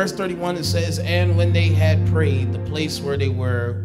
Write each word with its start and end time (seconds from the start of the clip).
verse 0.00 0.12
31 0.12 0.56
it 0.56 0.64
says, 0.64 0.98
And 1.00 1.36
when 1.36 1.52
they 1.52 1.68
had 1.68 2.06
prayed, 2.06 2.54
the 2.54 2.58
place 2.60 3.00
where 3.00 3.18
they 3.18 3.28
were 3.28 3.84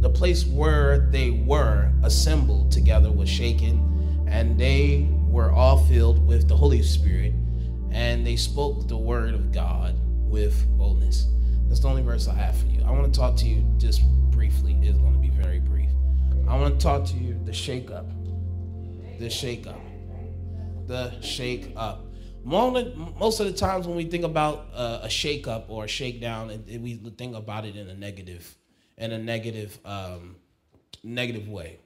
the 0.00 0.10
place 0.10 0.44
where 0.44 1.08
they 1.12 1.30
were 1.30 1.92
assembled 2.02 2.72
together 2.72 3.08
was 3.08 3.28
shaken, 3.28 4.26
and 4.26 4.58
they 4.58 5.06
were 5.28 5.52
all 5.52 5.78
filled 5.84 6.26
with 6.26 6.48
the 6.48 6.56
Holy 6.56 6.82
Spirit, 6.82 7.34
and 7.92 8.26
they 8.26 8.34
spoke 8.34 8.88
the 8.88 8.96
word 8.96 9.32
of 9.32 9.52
God 9.52 9.94
with 10.28 10.66
boldness. 10.76 11.28
That's 11.68 11.78
the 11.78 11.86
only 11.86 12.02
verse 12.02 12.26
I 12.26 12.34
have 12.34 12.56
for 12.56 12.66
you. 12.66 12.82
I 12.84 12.90
want 12.90 13.14
to 13.14 13.20
talk 13.20 13.36
to 13.36 13.46
you 13.46 13.64
just 13.78 14.02
briefly. 14.32 14.76
It's 14.82 14.98
going 14.98 15.12
to 15.12 15.20
be 15.20 15.30
very 15.30 15.60
brief. 15.60 15.90
I 16.48 16.58
want 16.58 16.80
to 16.80 16.82
talk 16.82 17.04
to 17.06 17.16
you 17.16 17.38
the 17.44 17.52
shake 17.52 17.92
up. 17.92 18.10
The 19.20 19.30
shake 19.30 19.68
up. 19.68 19.80
The 20.88 21.12
shake 21.20 21.72
up. 21.76 22.11
Most 22.44 23.40
of 23.40 23.46
the 23.46 23.52
times 23.52 23.86
when 23.86 23.96
we 23.96 24.04
think 24.04 24.24
about 24.24 24.66
a 24.74 25.08
shake 25.08 25.46
up 25.46 25.66
or 25.68 25.84
a 25.84 25.88
shakedown, 25.88 26.48
we 26.66 26.96
think 27.16 27.36
about 27.36 27.64
it 27.64 27.76
in 27.76 27.88
a 27.88 27.94
negative 27.94 28.56
in 29.02 29.12
a 29.12 29.18
negative, 29.18 29.78
um, 29.84 30.36
negative 31.02 31.48
way. 31.48 31.78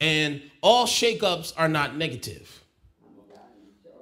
And 0.00 0.42
all 0.60 0.86
shakeups 0.86 1.52
are 1.56 1.68
not 1.68 1.96
negative. 1.96 2.62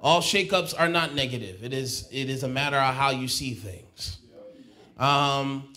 All 0.01 0.21
shakeups 0.21 0.73
are 0.77 0.89
not 0.89 1.15
negative. 1.15 1.63
It 1.63 1.73
is, 1.73 2.07
it 2.11 2.29
is 2.29 2.43
a 2.43 2.47
matter 2.47 2.77
of 2.77 2.93
how 2.93 3.11
you 3.11 3.27
see 3.27 3.53
things. 3.53 4.17
Um, 4.97 5.73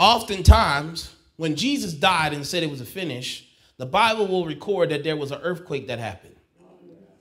oftentimes, 0.00 1.14
when 1.36 1.54
Jesus 1.54 1.92
died 1.92 2.32
and 2.32 2.46
said 2.46 2.62
it 2.62 2.70
was 2.70 2.80
a 2.80 2.86
finish, 2.86 3.48
the 3.76 3.86
Bible 3.86 4.26
will 4.26 4.46
record 4.46 4.88
that 4.88 5.04
there 5.04 5.16
was 5.16 5.30
an 5.30 5.40
earthquake 5.42 5.86
that 5.88 5.98
happened. 5.98 6.34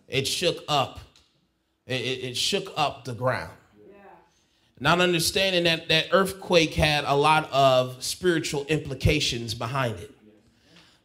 It 0.08 0.26
shook 0.26 0.64
up. 0.68 1.00
It, 1.88 1.94
it, 1.94 2.38
shook 2.38 2.74
up 2.76 3.06
the 3.06 3.14
ground. 3.14 3.54
Not 4.80 5.02
understanding 5.02 5.64
that 5.64 5.88
that 5.88 6.08
earthquake 6.12 6.74
had 6.74 7.04
a 7.06 7.16
lot 7.16 7.50
of 7.52 8.04
spiritual 8.04 8.66
implications 8.66 9.56
behind 9.56 9.98
it. 10.00 10.12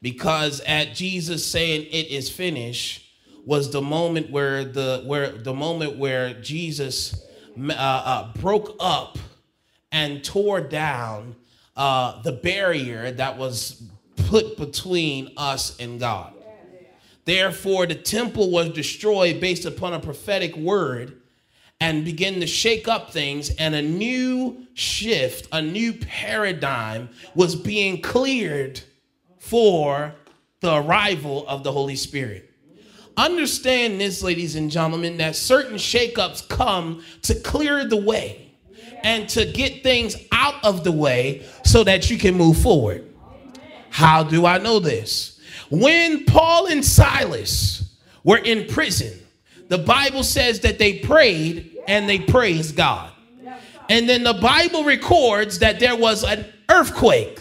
Because 0.03 0.61
at 0.67 0.95
Jesus 0.95 1.47
saying 1.47 1.87
it 1.91 2.11
is 2.11 2.29
finished 2.29 3.07
was 3.47 3.71
the 3.71 3.81
moment 3.81 4.31
where 4.31 4.65
the 4.65 5.03
where 5.07 5.31
the 5.31 5.55
moment 5.55 5.97
where 5.97 6.35
Jesus 6.35 7.25
uh, 7.59 7.73
uh, 7.73 8.33
broke 8.35 8.77
up 8.79 9.19
and 9.91 10.25
tore 10.25 10.61
down 10.61 11.37
uh, 11.77 12.21
the 12.23 12.33
barrier 12.33 13.11
that 13.13 13.39
was 13.39 13.83
put 14.29 14.57
between 14.57 15.31
us 15.37 15.79
and 15.79 15.99
God. 16.01 16.32
Therefore, 17.25 17.87
the 17.87 17.95
temple 17.95 18.51
was 18.51 18.71
destroyed 18.71 19.41
based 19.41 19.65
upon 19.65 19.95
a 19.95 20.01
prophetic 20.01 20.57
word 20.57 21.21
and 21.81 22.05
begin 22.05 22.41
to 22.41 22.47
shake 22.47 22.87
up 22.87 23.13
things, 23.13 23.51
and 23.57 23.75
a 23.75 23.83
new 23.83 24.67
shift, 24.75 25.49
a 25.51 25.61
new 25.61 25.93
paradigm 25.93 27.09
was 27.35 27.57
being 27.57 28.01
cleared 28.01 28.81
for 29.39 30.15
the 30.61 30.75
arrival 30.77 31.47
of 31.49 31.65
the 31.65 31.73
Holy 31.73 31.97
Spirit. 31.97 32.49
Understand 33.17 34.01
this, 34.01 34.23
ladies 34.23 34.55
and 34.55 34.71
gentlemen, 34.71 35.17
that 35.17 35.35
certain 35.35 35.75
shakeups 35.75 36.49
come 36.49 37.03
to 37.23 37.35
clear 37.35 37.85
the 37.85 37.97
way 37.97 38.53
and 39.03 39.29
to 39.31 39.45
get 39.45 39.83
things 39.83 40.17
out 40.31 40.65
of 40.65 40.85
the 40.85 40.93
way 40.93 41.45
so 41.65 41.83
that 41.85 42.09
you 42.11 42.17
can 42.17 42.35
move 42.35 42.59
forward. 42.59 43.05
How 43.91 44.23
do 44.23 44.47
I 44.47 44.59
know 44.59 44.79
this? 44.79 45.32
When 45.73 46.27
Paul 46.27 46.67
and 46.67 46.85
Silas 46.85 47.97
were 48.25 48.37
in 48.37 48.67
prison, 48.67 49.19
the 49.69 49.79
Bible 49.79 50.23
says 50.23 50.61
that 50.61 50.79
they 50.79 50.99
prayed 50.99 51.79
and 51.89 52.07
they 52.07 52.19
praised 52.19 52.77
God. 52.77 53.11
And 53.89 54.07
then 54.07 54.23
the 54.23 54.35
Bible 54.35 54.85
records 54.85 55.61
that 55.61 55.81
there 55.81 55.97
was 55.97 56.25
an 56.25 56.45
earthquake 56.69 57.41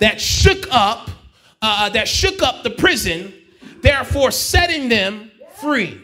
that 0.00 0.20
shook 0.20 0.66
up, 0.72 1.08
uh, 1.62 1.88
that 1.90 2.08
shook 2.08 2.42
up 2.42 2.64
the 2.64 2.70
prison, 2.70 3.32
therefore 3.80 4.32
setting 4.32 4.88
them 4.88 5.30
free. 5.60 6.00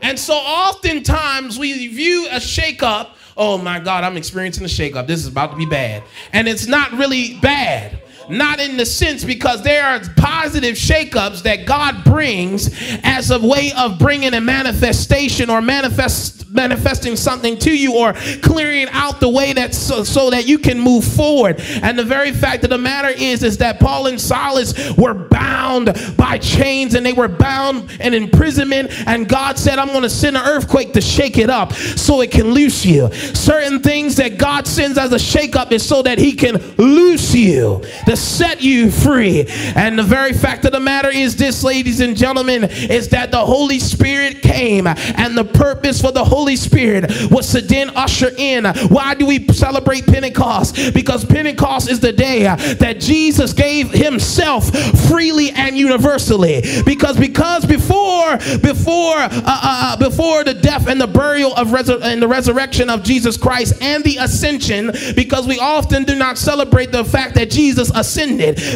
And 0.00 0.16
so 0.16 0.34
oftentimes 0.34 1.58
we 1.58 1.88
view 1.88 2.28
a 2.30 2.36
shakeup, 2.36 3.16
oh 3.36 3.58
my 3.58 3.80
God, 3.80 4.04
I'm 4.04 4.16
experiencing 4.16 4.64
a 4.64 4.68
shakeup. 4.68 5.08
This 5.08 5.18
is 5.18 5.26
about 5.26 5.50
to 5.50 5.56
be 5.56 5.66
bad. 5.66 6.04
And 6.32 6.46
it's 6.46 6.68
not 6.68 6.92
really 6.92 7.40
bad 7.40 8.00
not 8.28 8.60
in 8.60 8.76
the 8.76 8.86
sense 8.86 9.24
because 9.24 9.62
there 9.62 9.84
are 9.84 10.00
positive 10.16 10.76
shakeups 10.76 11.42
that 11.42 11.66
God 11.66 12.04
brings 12.04 12.70
as 13.02 13.30
a 13.30 13.38
way 13.38 13.72
of 13.76 13.98
bringing 13.98 14.34
a 14.34 14.40
manifestation 14.40 15.50
or 15.50 15.60
manifest 15.60 16.36
manifesting 16.56 17.16
something 17.16 17.58
to 17.58 17.76
you 17.76 17.96
or 17.96 18.14
clearing 18.42 18.88
out 18.90 19.20
the 19.20 19.28
way 19.28 19.52
that 19.52 19.74
so, 19.74 20.02
so 20.02 20.30
that 20.30 20.46
you 20.46 20.58
can 20.58 20.80
move 20.80 21.04
forward. 21.04 21.60
And 21.60 21.98
the 21.98 22.04
very 22.04 22.32
fact 22.32 22.64
of 22.64 22.70
the 22.70 22.78
matter 22.78 23.08
is 23.08 23.42
is 23.42 23.58
that 23.58 23.78
Paul 23.78 24.06
and 24.06 24.20
Silas 24.20 24.96
were 24.96 25.14
bound 25.14 25.92
by 26.16 26.38
chains 26.38 26.94
and 26.94 27.04
they 27.04 27.12
were 27.12 27.28
bound 27.28 27.90
and 28.00 28.14
imprisonment 28.14 28.90
and 29.06 29.28
God 29.28 29.58
said 29.58 29.78
I'm 29.78 29.88
going 29.88 30.02
to 30.02 30.10
send 30.10 30.36
an 30.36 30.46
earthquake 30.46 30.92
to 30.94 31.00
shake 31.00 31.38
it 31.38 31.50
up 31.50 31.72
so 31.72 32.20
it 32.22 32.30
can 32.30 32.50
loose 32.50 32.84
you. 32.84 33.12
Certain 33.12 33.80
things 33.80 34.16
that 34.16 34.38
God 34.38 34.66
sends 34.66 34.98
as 34.98 35.12
a 35.12 35.16
shakeup 35.16 35.72
is 35.72 35.86
so 35.86 36.02
that 36.02 36.18
he 36.18 36.32
can 36.32 36.56
loose 36.76 37.34
you. 37.34 37.82
The 38.06 38.15
set 38.16 38.62
you 38.62 38.90
free. 38.90 39.46
And 39.74 39.98
the 39.98 40.02
very 40.02 40.32
fact 40.32 40.64
of 40.64 40.72
the 40.72 40.80
matter 40.80 41.10
is 41.10 41.36
this, 41.36 41.62
ladies 41.62 42.00
and 42.00 42.16
gentlemen, 42.16 42.64
is 42.64 43.08
that 43.10 43.30
the 43.30 43.44
Holy 43.44 43.78
Spirit 43.78 44.42
came 44.42 44.86
and 44.86 45.36
the 45.36 45.44
purpose 45.44 46.00
for 46.00 46.12
the 46.12 46.24
Holy 46.24 46.56
Spirit 46.56 47.10
was 47.30 47.50
to 47.52 47.60
then 47.60 47.90
usher 47.90 48.30
in. 48.36 48.64
Why 48.64 49.14
do 49.14 49.26
we 49.26 49.46
celebrate 49.48 50.06
Pentecost? 50.06 50.94
Because 50.94 51.24
Pentecost 51.24 51.90
is 51.90 52.00
the 52.00 52.12
day 52.12 52.42
that 52.42 53.00
Jesus 53.00 53.52
gave 53.52 53.90
himself 53.90 54.70
freely 55.08 55.50
and 55.50 55.76
universally. 55.76 56.62
Because 56.84 57.16
because 57.16 57.64
before 57.64 58.36
before 58.62 59.16
uh, 59.16 59.30
uh, 59.32 59.42
uh 59.44 59.96
before 59.96 60.44
the 60.44 60.54
death 60.54 60.88
and 60.88 61.00
the 61.00 61.06
burial 61.06 61.54
of 61.54 61.68
resur- 61.68 62.02
and 62.02 62.22
the 62.22 62.28
resurrection 62.28 62.90
of 62.90 63.02
Jesus 63.02 63.36
Christ 63.36 63.74
and 63.80 64.02
the 64.04 64.16
ascension, 64.18 64.92
because 65.14 65.46
we 65.46 65.58
often 65.58 66.04
do 66.04 66.14
not 66.14 66.38
celebrate 66.38 66.92
the 66.92 67.04
fact 67.04 67.34
that 67.34 67.50
Jesus 67.50 67.90
ascended. 67.90 68.05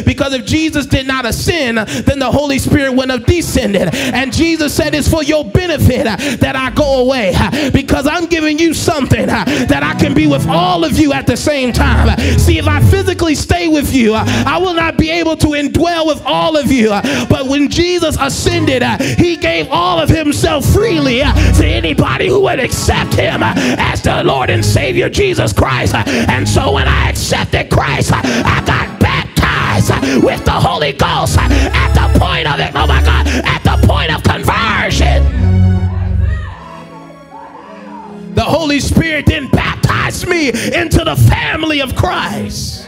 Because 0.05 0.33
if 0.33 0.45
Jesus 0.45 0.85
did 0.85 1.07
not 1.07 1.25
ascend, 1.25 1.77
then 1.77 2.19
the 2.19 2.31
Holy 2.31 2.59
Spirit 2.59 2.91
wouldn't 2.91 3.11
have 3.11 3.25
descended. 3.25 3.93
And 3.93 4.33
Jesus 4.33 4.73
said, 4.73 4.93
It's 4.93 5.07
for 5.07 5.23
your 5.23 5.45
benefit 5.45 6.05
that 6.39 6.55
I 6.55 6.69
go 6.71 7.01
away 7.01 7.33
because 7.71 8.07
I'm 8.07 8.25
giving 8.25 8.59
you 8.59 8.73
something 8.73 9.27
that 9.27 9.83
I 9.83 9.99
can 9.99 10.13
be 10.13 10.27
with 10.27 10.47
all 10.47 10.83
of 10.83 10.97
you 10.97 11.13
at 11.13 11.27
the 11.27 11.37
same 11.37 11.73
time. 11.73 12.17
See, 12.37 12.57
if 12.57 12.67
I 12.67 12.81
physically 12.89 13.35
stay 13.35 13.67
with 13.67 13.93
you, 13.93 14.13
I 14.13 14.57
will 14.57 14.73
not 14.73 14.97
be 14.97 15.09
able 15.09 15.37
to 15.37 15.47
indwell 15.47 16.07
with 16.07 16.21
all 16.25 16.57
of 16.57 16.71
you. 16.71 16.89
But 17.29 17.47
when 17.47 17.69
Jesus 17.69 18.17
ascended, 18.19 18.83
he 19.17 19.37
gave 19.37 19.69
all 19.69 19.99
of 19.99 20.09
himself 20.09 20.65
freely 20.65 21.19
to 21.19 21.65
anybody 21.65 22.27
who 22.27 22.41
would 22.41 22.59
accept 22.59 23.13
him 23.13 23.41
as 23.43 24.01
the 24.01 24.23
Lord 24.23 24.49
and 24.49 24.63
Savior 24.63 25.09
Jesus 25.09 25.53
Christ. 25.53 25.95
And 25.95 26.47
so 26.47 26.73
when 26.73 26.87
I 26.87 27.09
accepted 27.09 27.69
Christ, 27.69 28.11
I 28.13 28.63
got 28.65 28.90
baptized 29.89 30.23
with 30.23 30.43
the 30.45 30.51
Holy 30.51 30.93
Ghost 30.93 31.37
at 31.37 31.93
the 31.93 32.19
point 32.19 32.47
of 32.47 32.59
it. 32.59 32.71
Oh 32.75 32.87
my 32.87 33.01
God, 33.03 33.27
at 33.27 33.63
the 33.63 33.87
point 33.87 34.13
of 34.13 34.23
conversion. 34.23 35.23
The 38.35 38.43
Holy 38.43 38.79
Spirit 38.79 39.25
then 39.25 39.49
baptized 39.49 40.27
me 40.27 40.49
into 40.49 41.03
the 41.03 41.15
family 41.29 41.81
of 41.81 41.95
Christ. 41.95 42.87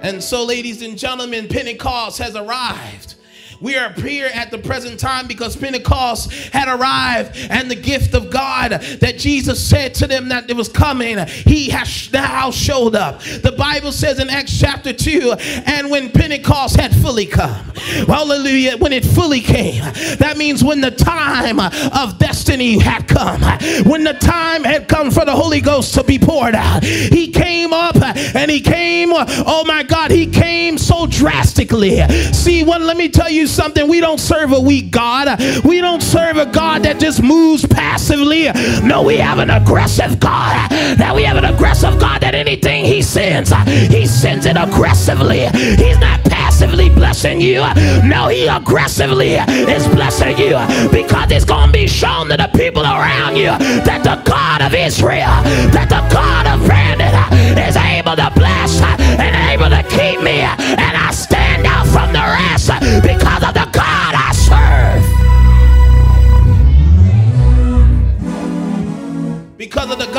And 0.00 0.22
so, 0.22 0.44
ladies 0.44 0.82
and 0.82 0.98
gentlemen, 0.98 1.48
Pentecost 1.48 2.18
has 2.18 2.36
arrived. 2.36 3.14
We 3.60 3.76
are 3.76 3.92
here 3.92 4.30
at 4.32 4.50
the 4.50 4.58
present 4.58 4.98
time 5.00 5.26
because 5.26 5.56
Pentecost 5.56 6.32
had 6.52 6.68
arrived 6.68 7.36
and 7.50 7.70
the 7.70 7.76
gift 7.76 8.14
of 8.14 8.30
God 8.30 8.72
that 8.72 9.18
Jesus 9.18 9.64
said 9.64 9.94
to 9.94 10.06
them 10.06 10.28
that 10.28 10.50
it 10.50 10.56
was 10.56 10.68
coming, 10.68 11.18
he 11.26 11.70
has 11.70 12.12
now 12.12 12.50
showed 12.50 12.94
up. 12.94 13.20
The 13.20 13.54
Bible 13.56 13.92
says 13.92 14.18
in 14.18 14.28
Acts 14.28 14.58
chapter 14.58 14.92
2, 14.92 15.32
and 15.66 15.90
when 15.90 16.10
Pentecost 16.10 16.76
had 16.78 16.94
fully 16.94 17.26
come, 17.26 17.64
hallelujah, 18.06 18.76
when 18.78 18.92
it 18.92 19.04
fully 19.04 19.40
came, 19.40 19.82
that 20.18 20.36
means 20.36 20.62
when 20.62 20.80
the 20.80 20.90
time 20.90 21.60
of 21.60 22.18
destiny 22.18 22.78
had 22.78 23.06
come, 23.08 23.40
when 23.84 24.04
the 24.04 24.14
time 24.14 24.64
had 24.64 24.88
come 24.88 25.10
for 25.10 25.24
the 25.24 25.34
Holy 25.34 25.60
Ghost 25.60 25.94
to 25.94 26.04
be 26.04 26.18
poured 26.18 26.54
out, 26.54 26.82
he 26.84 27.30
came 27.30 27.72
up 27.72 27.96
and 27.96 28.50
he 28.50 28.60
came, 28.60 29.10
oh 29.12 29.64
my 29.66 29.82
God, 29.82 30.10
he 30.10 30.26
came 30.26 30.76
so 30.78 31.06
drastically. 31.06 32.00
See, 32.32 32.64
one, 32.64 32.86
let 32.86 32.96
me 32.96 33.08
tell 33.08 33.30
you 33.30 33.43
you 33.44 33.48
something. 33.48 33.86
We 33.88 34.00
don't 34.00 34.20
serve 34.20 34.52
a 34.52 34.60
weak 34.60 34.90
God. 34.90 35.38
We 35.64 35.82
don't 35.82 36.02
serve 36.02 36.38
a 36.38 36.46
God 36.46 36.82
that 36.84 36.98
just 36.98 37.22
moves 37.22 37.66
passively. 37.66 38.48
No, 38.82 39.02
we 39.02 39.16
have 39.18 39.38
an 39.38 39.50
aggressive 39.50 40.18
God. 40.18 40.70
That 40.70 41.14
we 41.14 41.24
have 41.24 41.36
an 41.36 41.44
aggressive 41.44 41.98
God 42.00 42.22
that 42.22 42.34
anything 42.34 42.86
He 42.86 43.02
sends, 43.02 43.52
He 43.92 44.06
sends 44.06 44.46
it 44.46 44.56
aggressively. 44.56 45.40
He's 45.76 45.98
not 45.98 46.24
passively 46.24 46.88
blessing 46.88 47.40
you. 47.40 47.60
No, 48.02 48.28
He 48.28 48.46
aggressively 48.46 49.34
is 49.34 49.86
blessing 49.88 50.38
you 50.38 50.56
because 50.90 51.30
it's 51.30 51.44
going 51.44 51.66
to 51.66 51.72
be 51.72 51.86
shown 51.86 52.28
to 52.30 52.36
the 52.38 52.48
people 52.54 52.82
around 52.82 53.36
you 53.36 53.52
that 53.84 54.00
the 54.04 54.16
God 54.24 54.62
of 54.62 54.72
Israel, 54.74 55.36
that 55.76 55.88
the 55.90 56.02
God 56.14 56.46
of 56.46 56.66
Brandon 56.66 57.12
is 57.58 57.76
able 57.76 58.16
to 58.16 58.30
bless 58.34 58.80
and 58.80 59.36
able 59.52 59.68
to 59.68 59.82
keep 59.82 60.22
me. 60.22 60.40
And 60.40 60.96
I 60.96 61.10
stand 61.12 61.43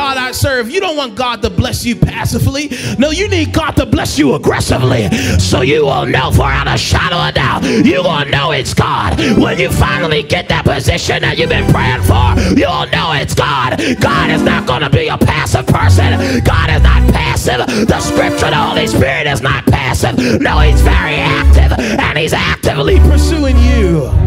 God 0.06 0.18
I 0.18 0.34
serve. 0.34 0.70
You 0.70 0.80
don't 0.80 0.96
want 0.96 1.16
God 1.16 1.42
to 1.42 1.50
bless 1.50 1.84
you 1.84 1.96
passively. 1.96 2.70
No, 3.00 3.10
you 3.10 3.28
need 3.28 3.52
God 3.52 3.72
to 3.72 3.88
bless 3.88 4.20
you 4.20 4.36
aggressively. 4.36 5.10
So 5.40 5.62
you 5.62 5.86
will 5.86 6.06
know 6.06 6.30
for 6.32 6.44
out 6.44 6.68
of 6.68 6.80
shadow 6.80 7.18
of 7.18 7.34
doubt. 7.34 7.64
You 7.64 8.04
will 8.04 8.24
know 8.26 8.52
it's 8.52 8.76
God. 8.76 9.18
When 9.18 9.58
you 9.58 9.72
finally 9.72 10.22
get 10.22 10.48
that 10.50 10.64
position 10.64 11.24
that 11.24 11.40
you've 11.40 11.50
been 11.50 11.66
praying 11.74 12.04
for, 12.04 12.38
you'll 12.54 12.86
know 12.94 13.14
it's 13.14 13.34
God. 13.34 13.82
God 14.00 14.30
is 14.30 14.44
not 14.44 14.68
going 14.68 14.82
to 14.82 14.92
be 14.92 15.08
a 15.08 15.18
passive 15.18 15.66
person. 15.66 16.44
God 16.44 16.70
is 16.70 16.84
not 16.84 17.02
passive. 17.12 17.66
The 17.88 18.00
scripture, 18.00 18.52
the 18.52 18.58
Holy 18.58 18.86
Spirit 18.86 19.26
is 19.26 19.42
not 19.42 19.66
passive. 19.66 20.20
No, 20.40 20.60
he's 20.60 20.82
very 20.82 21.16
active 21.16 21.80
and 21.80 22.16
he's 22.16 22.34
actively 22.34 23.00
pursuing 23.00 23.58
you. 23.58 24.25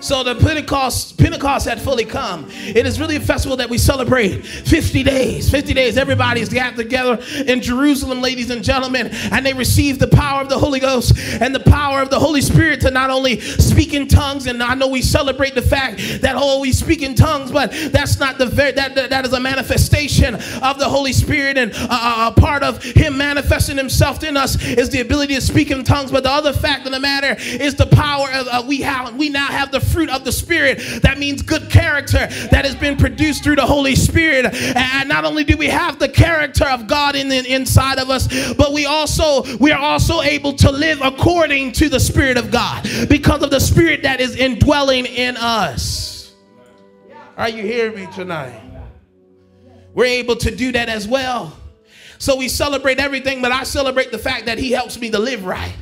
So 0.00 0.22
the 0.22 0.36
Pentecost, 0.36 1.18
Pentecost 1.18 1.66
had 1.66 1.80
fully 1.80 2.04
come. 2.04 2.46
It 2.50 2.86
is 2.86 3.00
really 3.00 3.16
a 3.16 3.20
festival 3.20 3.56
that 3.56 3.68
we 3.68 3.78
celebrate 3.78 4.46
50 4.46 5.02
days. 5.02 5.50
50 5.50 5.74
days, 5.74 5.98
everybody's 5.98 6.48
gathered 6.48 6.76
together 6.76 7.20
in 7.46 7.60
Jerusalem, 7.60 8.20
ladies 8.20 8.50
and 8.50 8.62
gentlemen, 8.62 9.08
and 9.32 9.44
they 9.44 9.52
receive 9.52 9.98
the 9.98 10.06
power 10.06 10.40
of 10.40 10.48
the 10.48 10.58
Holy 10.58 10.78
Ghost 10.78 11.18
and 11.40 11.52
the 11.52 11.60
power 11.60 12.00
of 12.00 12.10
the 12.10 12.18
Holy 12.18 12.40
Spirit 12.40 12.80
to 12.82 12.92
not 12.92 13.10
only 13.10 13.40
speak 13.40 13.92
in 13.92 14.06
tongues, 14.06 14.46
and 14.46 14.62
I 14.62 14.74
know 14.74 14.86
we 14.86 15.02
celebrate 15.02 15.56
the 15.56 15.62
fact 15.62 15.98
that 16.22 16.36
oh, 16.36 16.60
we 16.60 16.72
speak 16.72 17.02
in 17.02 17.16
tongues, 17.16 17.50
but 17.50 17.72
that's 17.90 18.20
not 18.20 18.38
the 18.38 18.46
very 18.46 18.72
that, 18.72 18.94
that, 18.94 19.10
that 19.10 19.26
is 19.26 19.32
a 19.32 19.40
manifestation 19.40 20.36
of 20.62 20.78
the 20.78 20.88
Holy 20.88 21.12
Spirit, 21.12 21.58
and 21.58 21.72
a 21.74 22.32
part 22.36 22.62
of 22.62 22.82
Him 22.84 23.16
manifesting 23.18 23.76
Himself 23.76 24.22
in 24.22 24.36
us 24.36 24.62
is 24.62 24.90
the 24.90 25.00
ability 25.00 25.34
to 25.34 25.40
speak 25.40 25.72
in 25.72 25.82
tongues. 25.82 26.12
But 26.12 26.22
the 26.22 26.30
other 26.30 26.52
fact 26.52 26.86
of 26.86 26.92
the 26.92 27.00
matter 27.00 27.34
is 27.38 27.74
the 27.74 27.86
power 27.86 28.30
of 28.30 28.46
uh, 28.46 28.64
we 28.64 28.80
have 28.82 29.16
we 29.16 29.28
now 29.28 29.46
have 29.46 29.72
the 29.72 29.87
fruit 29.88 30.10
of 30.10 30.24
the 30.24 30.32
Spirit. 30.32 31.02
That 31.02 31.18
means 31.18 31.42
good 31.42 31.70
character 31.70 32.26
that 32.50 32.64
has 32.64 32.74
been 32.74 32.96
produced 32.96 33.42
through 33.42 33.56
the 33.56 33.66
Holy 33.66 33.94
Spirit. 33.94 34.46
And 34.54 35.08
not 35.08 35.24
only 35.24 35.44
do 35.44 35.56
we 35.56 35.68
have 35.68 35.98
the 35.98 36.08
character 36.08 36.66
of 36.66 36.86
God 36.86 37.16
in 37.16 37.28
the 37.28 37.44
inside 37.52 37.98
of 37.98 38.10
us, 38.10 38.54
but 38.54 38.72
we 38.72 38.86
also 38.86 39.42
we 39.58 39.72
are 39.72 39.80
also 39.80 40.22
able 40.22 40.52
to 40.54 40.70
live 40.70 41.00
according 41.02 41.72
to 41.72 41.88
the 41.88 42.00
Spirit 42.00 42.36
of 42.36 42.50
God 42.50 42.88
because 43.08 43.42
of 43.42 43.50
the 43.50 43.60
Spirit 43.60 44.02
that 44.02 44.20
is 44.20 44.36
indwelling 44.36 45.06
in 45.06 45.36
us. 45.36 46.34
Are 47.36 47.48
you 47.48 47.62
hearing 47.62 47.94
me 47.94 48.08
tonight? 48.12 48.60
We're 49.94 50.06
able 50.06 50.36
to 50.36 50.54
do 50.54 50.72
that 50.72 50.88
as 50.88 51.08
well. 51.08 51.56
So 52.18 52.36
we 52.36 52.48
celebrate 52.48 52.98
everything, 52.98 53.40
but 53.40 53.52
I 53.52 53.62
celebrate 53.62 54.10
the 54.10 54.18
fact 54.18 54.46
that 54.46 54.58
He 54.58 54.72
helps 54.72 54.98
me 54.98 55.10
to 55.10 55.18
live 55.18 55.44
right. 55.44 55.72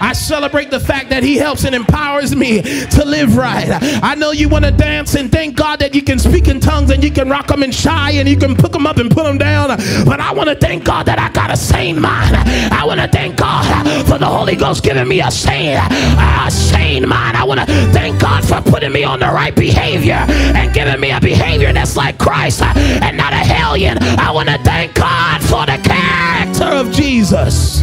I 0.00 0.12
celebrate 0.12 0.70
the 0.70 0.80
fact 0.80 1.10
that 1.10 1.22
He 1.22 1.36
helps 1.36 1.64
and 1.64 1.74
empowers 1.74 2.34
me 2.34 2.62
to 2.62 3.04
live 3.04 3.36
right. 3.36 3.68
I 4.02 4.16
know 4.16 4.32
you 4.32 4.48
want 4.48 4.64
to 4.64 4.72
dance 4.72 5.14
and 5.14 5.30
thank 5.30 5.56
God 5.56 5.78
that 5.78 5.94
you 5.94 6.02
can 6.02 6.18
speak 6.18 6.48
in 6.48 6.58
tongues 6.58 6.90
and 6.90 7.02
you 7.02 7.12
can 7.12 7.28
rock 7.28 7.46
them 7.46 7.62
and 7.62 7.72
shy 7.72 8.12
and 8.12 8.28
you 8.28 8.36
can 8.36 8.56
pick 8.56 8.72
them 8.72 8.86
up 8.86 8.96
and 8.96 9.08
put 9.10 9.24
them 9.24 9.38
down. 9.38 9.68
But 10.04 10.18
I 10.18 10.32
want 10.32 10.48
to 10.48 10.56
thank 10.56 10.84
God 10.84 11.06
that 11.06 11.18
I 11.20 11.30
got 11.30 11.52
a 11.52 11.56
sane 11.56 12.00
mind. 12.00 12.34
I 12.72 12.84
want 12.84 13.00
to 13.00 13.08
thank 13.08 13.36
God 13.36 13.64
for 14.06 14.18
the 14.18 14.26
Holy 14.26 14.56
Ghost 14.56 14.82
giving 14.82 15.06
me 15.06 15.20
a 15.20 15.30
sane, 15.30 15.78
a 15.78 16.50
sane 16.50 17.08
mind. 17.08 17.36
I 17.36 17.44
want 17.44 17.60
to 17.60 17.66
thank 17.92 18.20
God 18.20 18.44
for 18.44 18.60
putting 18.68 18.92
me 18.92 19.04
on 19.04 19.20
the 19.20 19.26
right 19.26 19.54
behavior 19.54 20.24
and 20.28 20.74
giving 20.74 21.00
me 21.00 21.12
a 21.12 21.20
behavior 21.20 21.72
that's 21.72 21.96
like 21.96 22.18
Christ 22.18 22.62
and 22.62 23.16
not 23.16 23.32
a 23.32 23.36
hellion. 23.36 23.98
I 24.02 24.32
want 24.32 24.48
to 24.48 24.58
thank 24.58 24.94
God 24.94 25.43
for 25.54 25.66
the 25.66 25.78
character 25.84 26.64
of 26.64 26.90
Jesus. 26.90 27.80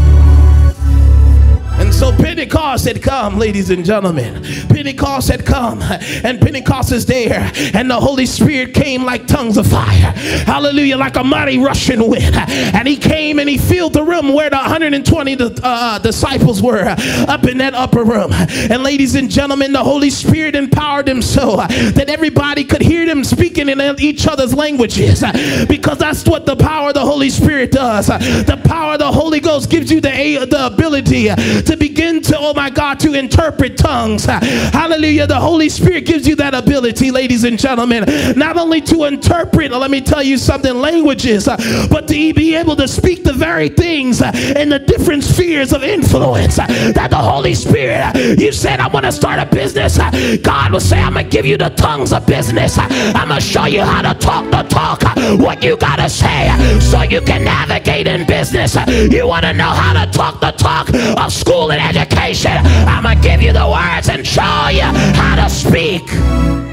And 1.81 1.91
so 1.91 2.15
Pentecost 2.15 2.85
had 2.85 3.01
come, 3.01 3.39
ladies 3.39 3.71
and 3.71 3.83
gentlemen. 3.83 4.43
Pentecost 4.69 5.29
had 5.29 5.43
come, 5.43 5.81
and 5.81 6.39
Pentecost 6.39 6.91
is 6.91 7.07
there, 7.07 7.51
and 7.73 7.89
the 7.89 7.99
Holy 7.99 8.27
Spirit 8.27 8.75
came 8.75 9.03
like 9.03 9.25
tongues 9.25 9.57
of 9.57 9.65
fire. 9.65 10.13
Hallelujah, 10.45 10.95
like 10.97 11.15
a 11.15 11.23
mighty 11.23 11.57
rushing 11.57 12.07
wind. 12.07 12.35
And 12.35 12.87
he 12.87 12.97
came 12.97 13.39
and 13.39 13.49
he 13.49 13.57
filled 13.57 13.93
the 13.93 14.03
room 14.03 14.31
where 14.31 14.51
the 14.51 14.57
120 14.57 15.37
uh, 15.63 15.97
disciples 15.97 16.61
were 16.61 16.95
up 17.27 17.45
in 17.45 17.57
that 17.57 17.73
upper 17.73 18.03
room. 18.03 18.31
And 18.31 18.83
ladies 18.83 19.15
and 19.15 19.29
gentlemen, 19.29 19.73
the 19.73 19.83
Holy 19.83 20.11
Spirit 20.11 20.55
empowered 20.55 21.07
them 21.07 21.23
so 21.23 21.55
that 21.55 22.09
everybody 22.09 22.63
could 22.63 22.83
hear 22.83 23.07
them 23.07 23.23
speaking 23.23 23.69
in 23.69 23.81
each 23.99 24.27
other's 24.27 24.53
languages 24.53 25.23
because 25.67 25.97
that's 25.97 26.27
what 26.27 26.45
the 26.45 26.55
power 26.55 26.89
of 26.89 26.93
the 26.93 27.05
Holy 27.05 27.31
Spirit 27.31 27.71
does. 27.71 28.05
The 28.05 28.61
power 28.65 28.93
of 28.93 28.99
the 28.99 29.11
Holy 29.11 29.39
Ghost 29.39 29.71
gives 29.71 29.91
you 29.91 29.99
the, 29.99 30.45
the 30.47 30.67
ability 30.67 31.25
to 31.25 31.70
begin 31.77 32.21
to, 32.23 32.37
oh 32.37 32.53
my 32.53 32.69
God, 32.69 32.99
to 33.01 33.13
interpret 33.13 33.77
tongues. 33.77 34.25
Hallelujah. 34.25 35.27
The 35.27 35.39
Holy 35.39 35.69
Spirit 35.69 36.05
gives 36.05 36.27
you 36.27 36.35
that 36.37 36.53
ability, 36.53 37.11
ladies 37.11 37.43
and 37.43 37.57
gentlemen, 37.59 38.05
not 38.37 38.57
only 38.57 38.81
to 38.81 39.05
interpret, 39.05 39.71
let 39.71 39.91
me 39.91 40.01
tell 40.01 40.23
you 40.23 40.37
something, 40.37 40.73
languages, 40.73 41.45
but 41.45 42.07
to 42.07 42.33
be 42.33 42.55
able 42.55 42.75
to 42.75 42.87
speak 42.87 43.23
the 43.23 43.33
very 43.33 43.69
things 43.69 44.21
in 44.21 44.69
the 44.69 44.79
different 44.79 45.23
spheres 45.23 45.73
of 45.73 45.83
influence 45.83 46.57
that 46.57 47.07
the 47.09 47.17
Holy 47.17 47.53
Spirit, 47.53 48.39
you 48.39 48.51
said, 48.51 48.79
I 48.79 48.87
want 48.87 49.05
to 49.05 49.11
start 49.11 49.39
a 49.39 49.45
business. 49.45 49.97
God 50.39 50.71
will 50.71 50.79
say, 50.79 50.99
I'm 50.99 51.13
going 51.13 51.25
to 51.25 51.31
give 51.31 51.45
you 51.45 51.57
the 51.57 51.69
tongues 51.69 52.13
of 52.13 52.25
business. 52.25 52.77
I'm 52.77 53.27
going 53.27 53.39
to 53.39 53.45
show 53.45 53.65
you 53.65 53.81
how 53.81 54.01
to 54.01 54.19
talk 54.19 54.49
the 54.51 54.63
talk, 54.63 55.01
what 55.39 55.63
you 55.63 55.77
got 55.77 55.97
to 55.97 56.09
say, 56.09 56.49
so 56.79 57.01
you 57.03 57.21
can 57.21 57.43
navigate 57.43 58.07
in 58.07 58.25
business. 58.25 58.75
You 58.87 59.27
want 59.27 59.45
to 59.45 59.53
know 59.53 59.69
how 59.69 60.05
to 60.05 60.11
talk 60.11 60.39
the 60.39 60.51
talk 60.51 60.89
of 60.93 61.31
school 61.31 61.60
and 61.69 61.81
education. 61.81 62.57
I'm 62.87 63.03
to 63.03 63.21
give 63.21 63.41
you 63.41 63.53
the 63.53 63.67
words 63.67 64.09
and 64.09 64.25
show 64.25 64.69
you 64.69 64.81
how 64.81 65.35
to 65.35 65.49
speak. 65.49 66.70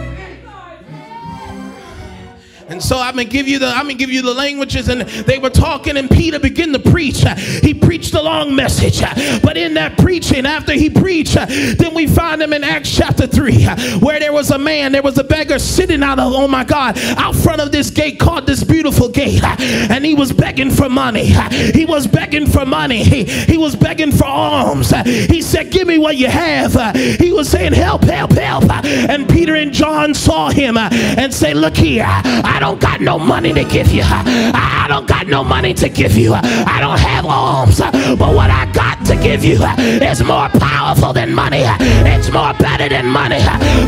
And 2.69 2.83
so 2.83 2.99
I'm 2.99 3.13
gonna 3.13 3.25
give 3.25 3.49
you 3.49 3.59
the 3.59 3.69
I'm 3.69 3.85
gonna 3.85 3.95
give 3.95 4.11
you 4.11 4.21
the 4.21 4.35
languages, 4.35 4.89
and 4.89 5.01
they 5.01 5.39
were 5.39 5.51
talking, 5.51 5.97
and 5.97 6.09
Peter 6.11 6.39
began 6.39 6.73
to 6.73 6.79
preach. 6.79 7.25
He 7.63 7.73
preached 7.73 8.13
a 8.15 8.21
long 8.21 8.55
message, 8.55 9.01
but 9.43 9.57
in 9.57 9.75
that 9.75 9.97
preaching, 9.97 10.45
after 10.45 10.73
he 10.73 10.91
preached, 10.91 11.35
then 11.35 11.95
we 11.95 12.07
find 12.07 12.43
him 12.43 12.53
in 12.53 12.63
Acts 12.63 12.95
chapter 12.95 13.27
three, 13.27 13.65
where 14.01 14.21
there 14.21 14.33
was 14.33 14.51
a 14.51 14.59
man, 14.59 14.93
there 14.93 15.03
was 15.03 15.17
a 15.17 15.25
beggar 15.25 15.59
sitting 15.59 16.03
out 16.03 16.19
of 16.19 16.33
oh 16.33 16.47
my 16.47 16.63
God, 16.63 16.99
out 17.17 17.35
front 17.35 17.63
of 17.63 17.73
this 17.73 17.89
gate 17.91 18.21
called 18.21 18.47
this 18.47 18.63
beautiful 18.63 19.09
gate, 19.09 19.43
and 19.43 20.05
he 20.05 20.15
was 20.15 20.33
begging 20.33 20.71
for 20.71 20.91
money. 20.91 21.33
He 21.75 21.87
was 21.87 22.07
begging 22.07 22.47
for 22.47 22.67
money. 22.67 23.03
He, 23.03 23.25
he 23.25 23.57
was 23.57 23.75
begging 23.77 24.13
for 24.13 24.27
alms. 24.27 24.91
He 25.07 25.41
said, 25.41 25.71
"Give 25.71 25.89
me 25.89 25.97
what 25.97 26.17
you 26.17 26.29
have." 26.29 26.97
He 27.19 27.33
was 27.33 27.49
saying, 27.49 27.73
"Help, 27.73 28.05
help, 28.05 28.33
help!" 28.33 28.71
And 28.85 29.27
Peter 29.27 29.55
and 29.55 29.73
John 29.73 30.13
saw 30.13 30.51
him 30.51 30.77
and 30.77 31.33
say, 31.33 31.55
"Look 31.55 31.77
here." 31.77 32.05
I 32.05 32.58
I 32.59 32.61
don't 32.61 32.81
got 32.81 33.01
no 33.01 33.21
money 33.21 33.53
to 33.53 33.63
give 33.63 33.93
you. 33.93 34.03
I 34.05 34.87
don't 34.89 35.07
got 35.07 35.29
no 35.29 35.45
money 35.45 35.73
to 35.75 35.89
give 35.89 36.17
you. 36.17 36.35
I 36.35 36.79
don't 36.81 36.99
have 36.99 37.25
alms. 37.25 37.79
But 37.79 38.35
what 38.35 38.51
I 38.51 38.69
got 38.73 39.07
to 39.07 39.15
give 39.15 39.45
you 39.45 39.63
is 39.63 40.25
more 40.25 40.49
powerful 40.49 41.13
than 41.13 41.33
money. 41.33 41.63
It's 41.63 42.33
more 42.33 42.53
better 42.55 42.89
than 42.89 43.07
money. 43.07 43.39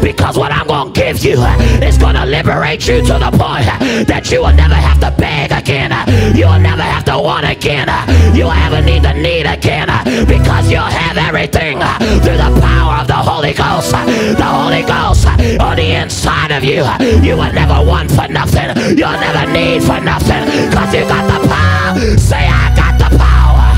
Because 0.00 0.38
what 0.38 0.52
I'm 0.52 0.68
to 0.68 0.92
give 0.92 1.24
you 1.24 1.42
is 1.82 1.98
to 1.98 2.24
liberate 2.24 2.86
you 2.86 3.00
to 3.00 3.14
the 3.14 3.32
point 3.32 3.66
that 4.06 4.30
you 4.30 4.38
will 4.38 4.54
never 4.54 4.76
have 4.76 5.00
to 5.00 5.10
beg 5.20 5.50
again. 5.50 5.90
You 6.36 6.46
will 6.46 6.60
never 6.60 6.82
have 6.82 7.04
to 7.06 7.18
want 7.18 7.50
again. 7.50 7.88
You 8.36 8.44
will 8.44 8.52
ever 8.52 8.80
need 8.82 9.02
to 9.02 9.14
need 9.14 9.46
again. 9.46 9.88
Because 10.28 10.70
you'll 10.70 10.82
have 10.82 11.16
everything 11.18 11.80
through 12.22 12.36
the 12.38 12.60
power 12.62 12.79
of 13.00 13.06
the 13.06 13.14
Holy 13.14 13.52
Ghost. 13.54 13.92
The 13.92 14.44
Holy 14.44 14.82
Ghost 14.82 15.26
on 15.60 15.76
the 15.76 15.94
inside 15.94 16.52
of 16.52 16.62
you. 16.62 16.84
You 17.26 17.36
will 17.36 17.52
never 17.52 17.80
want 17.84 18.10
for 18.10 18.28
nothing. 18.28 18.68
You'll 18.98 19.20
never 19.26 19.50
need 19.50 19.82
for 19.82 20.00
nothing. 20.00 20.44
Because 20.68 20.94
you 20.94 21.02
got 21.08 21.24
the 21.32 21.48
power. 21.48 22.18
Say, 22.18 22.44
I 22.46 22.72
got 22.76 22.98
the 22.98 23.16
power. 23.16 23.68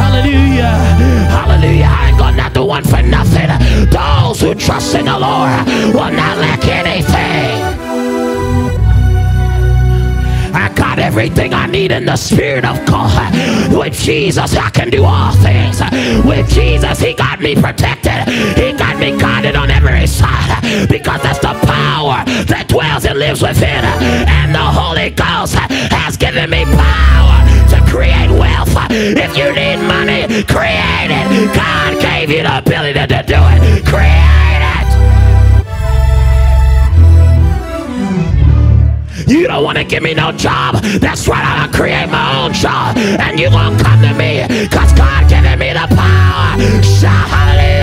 Hallelujah. 0.00 0.76
Hallelujah. 1.32 1.88
I 1.88 2.08
ain't 2.10 2.18
got 2.18 2.34
nothing 2.34 2.66
one 2.66 2.84
for 2.84 3.02
nothing. 3.02 3.48
Those 3.90 4.40
who 4.40 4.54
trust 4.54 4.94
in 4.94 5.06
the 5.06 5.18
Lord 5.18 5.66
will 5.94 6.12
not 6.12 6.36
lack 6.38 6.64
anything. 6.66 7.85
Got 10.76 10.98
everything 10.98 11.54
I 11.54 11.66
need 11.66 11.90
in 11.90 12.04
the 12.04 12.16
Spirit 12.16 12.64
of 12.64 12.84
God. 12.86 13.32
With 13.76 13.94
Jesus, 13.94 14.54
I 14.54 14.70
can 14.70 14.90
do 14.90 15.04
all 15.04 15.32
things. 15.36 15.80
With 16.24 16.48
Jesus, 16.50 17.00
He 17.00 17.14
got 17.14 17.40
me 17.40 17.54
protected. 17.54 18.28
He 18.56 18.72
got 18.72 18.98
me 18.98 19.16
guarded 19.18 19.56
on 19.56 19.70
every 19.70 20.06
side 20.06 20.60
because 20.88 21.22
that's 21.22 21.38
the 21.40 21.54
power 21.66 22.24
that 22.46 22.66
dwells 22.68 23.04
and 23.06 23.18
lives 23.18 23.42
within. 23.42 23.84
And 23.84 24.54
the 24.54 24.58
Holy 24.58 25.10
Ghost 25.10 25.54
has 25.54 26.16
given 26.16 26.50
me 26.50 26.64
power 26.64 27.38
to 27.72 27.80
create 27.90 28.30
wealth. 28.30 28.74
If 28.90 29.36
you 29.36 29.52
need 29.52 29.78
money, 29.88 30.44
create 30.44 31.10
it. 31.10 31.54
God 31.54 32.00
gave 32.00 32.30
you 32.30 32.42
the 32.42 32.58
ability 32.58 33.00
to 33.06 33.22
do 33.26 33.40
it. 33.40 33.84
Create 33.86 34.62
it. 34.62 34.85
You 39.26 39.48
don't 39.48 39.64
want 39.64 39.78
to 39.78 39.84
give 39.84 40.02
me 40.02 40.14
no 40.14 40.32
job. 40.32 40.76
That's 41.00 41.26
right, 41.26 41.44
I'm 41.44 41.66
gonna 41.66 41.76
create 41.76 42.08
my 42.08 42.44
own 42.44 42.52
job. 42.52 42.96
And 42.96 43.38
you 43.38 43.50
gonna 43.50 43.82
come 43.82 44.00
to 44.02 44.14
me, 44.14 44.46
cause 44.68 44.92
God 44.92 45.28
giving 45.28 45.58
me 45.58 45.72
the 45.72 45.86
power. 45.94 46.82
Shout 46.82 47.28
hallelujah. 47.28 47.76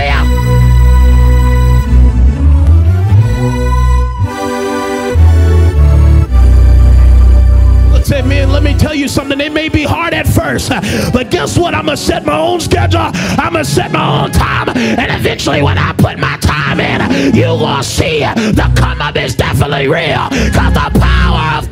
said, 8.06 8.28
man, 8.28 8.52
let 8.52 8.64
me 8.64 8.78
tell 8.78 8.94
you 8.94 9.08
something. 9.08 9.40
It 9.40 9.54
may 9.54 9.70
be 9.70 9.84
hard 9.84 10.14
at 10.14 10.28
first, 10.28 10.70
but 11.14 11.32
guess 11.32 11.58
what? 11.58 11.74
I'm 11.74 11.86
going 11.86 11.98
to 11.98 12.04
set 12.04 12.26
my 12.26 12.38
own 12.38 12.60
schedule. 12.60 13.00
I'm 13.00 13.54
going 13.54 13.66
to 13.66 13.72
set 13.72 13.92
my 13.92 14.24
own 14.24 14.32
time. 14.32 14.70
And 14.70 15.12
eventually, 15.20 15.62
when 15.62 15.78
I 15.78 15.94
put 15.94 16.20
my 16.20 16.38
time 16.38 16.80
in, 16.80 17.34
you 17.34 17.48
will 17.48 17.82
see 17.82 18.20
the 18.20 18.72
come 18.76 19.02
up 19.02 19.16
is 19.16 19.36
definitely 19.36 19.88
real. 19.88 20.28
Because 20.30 20.74
the 20.74 20.92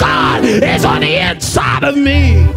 God 0.02 0.44
is 0.44 0.84
on 0.84 1.02
the 1.02 1.16
inside 1.30 1.84
of 1.84 1.96
me. 1.96 2.48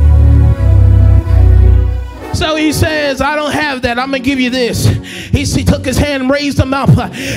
So 2.34 2.56
he 2.56 2.72
says, 2.72 3.20
I 3.20 3.36
don't 3.36 3.52
have 3.52 3.82
that. 3.82 3.98
I'm 3.98 4.10
going 4.10 4.22
to 4.22 4.28
give 4.28 4.40
you 4.40 4.50
this. 4.50 4.86
He, 4.86 5.44
he 5.44 5.64
took 5.64 5.84
his 5.84 5.96
hand, 5.96 6.30
raised 6.30 6.58
him 6.58 6.74
up, 6.74 6.90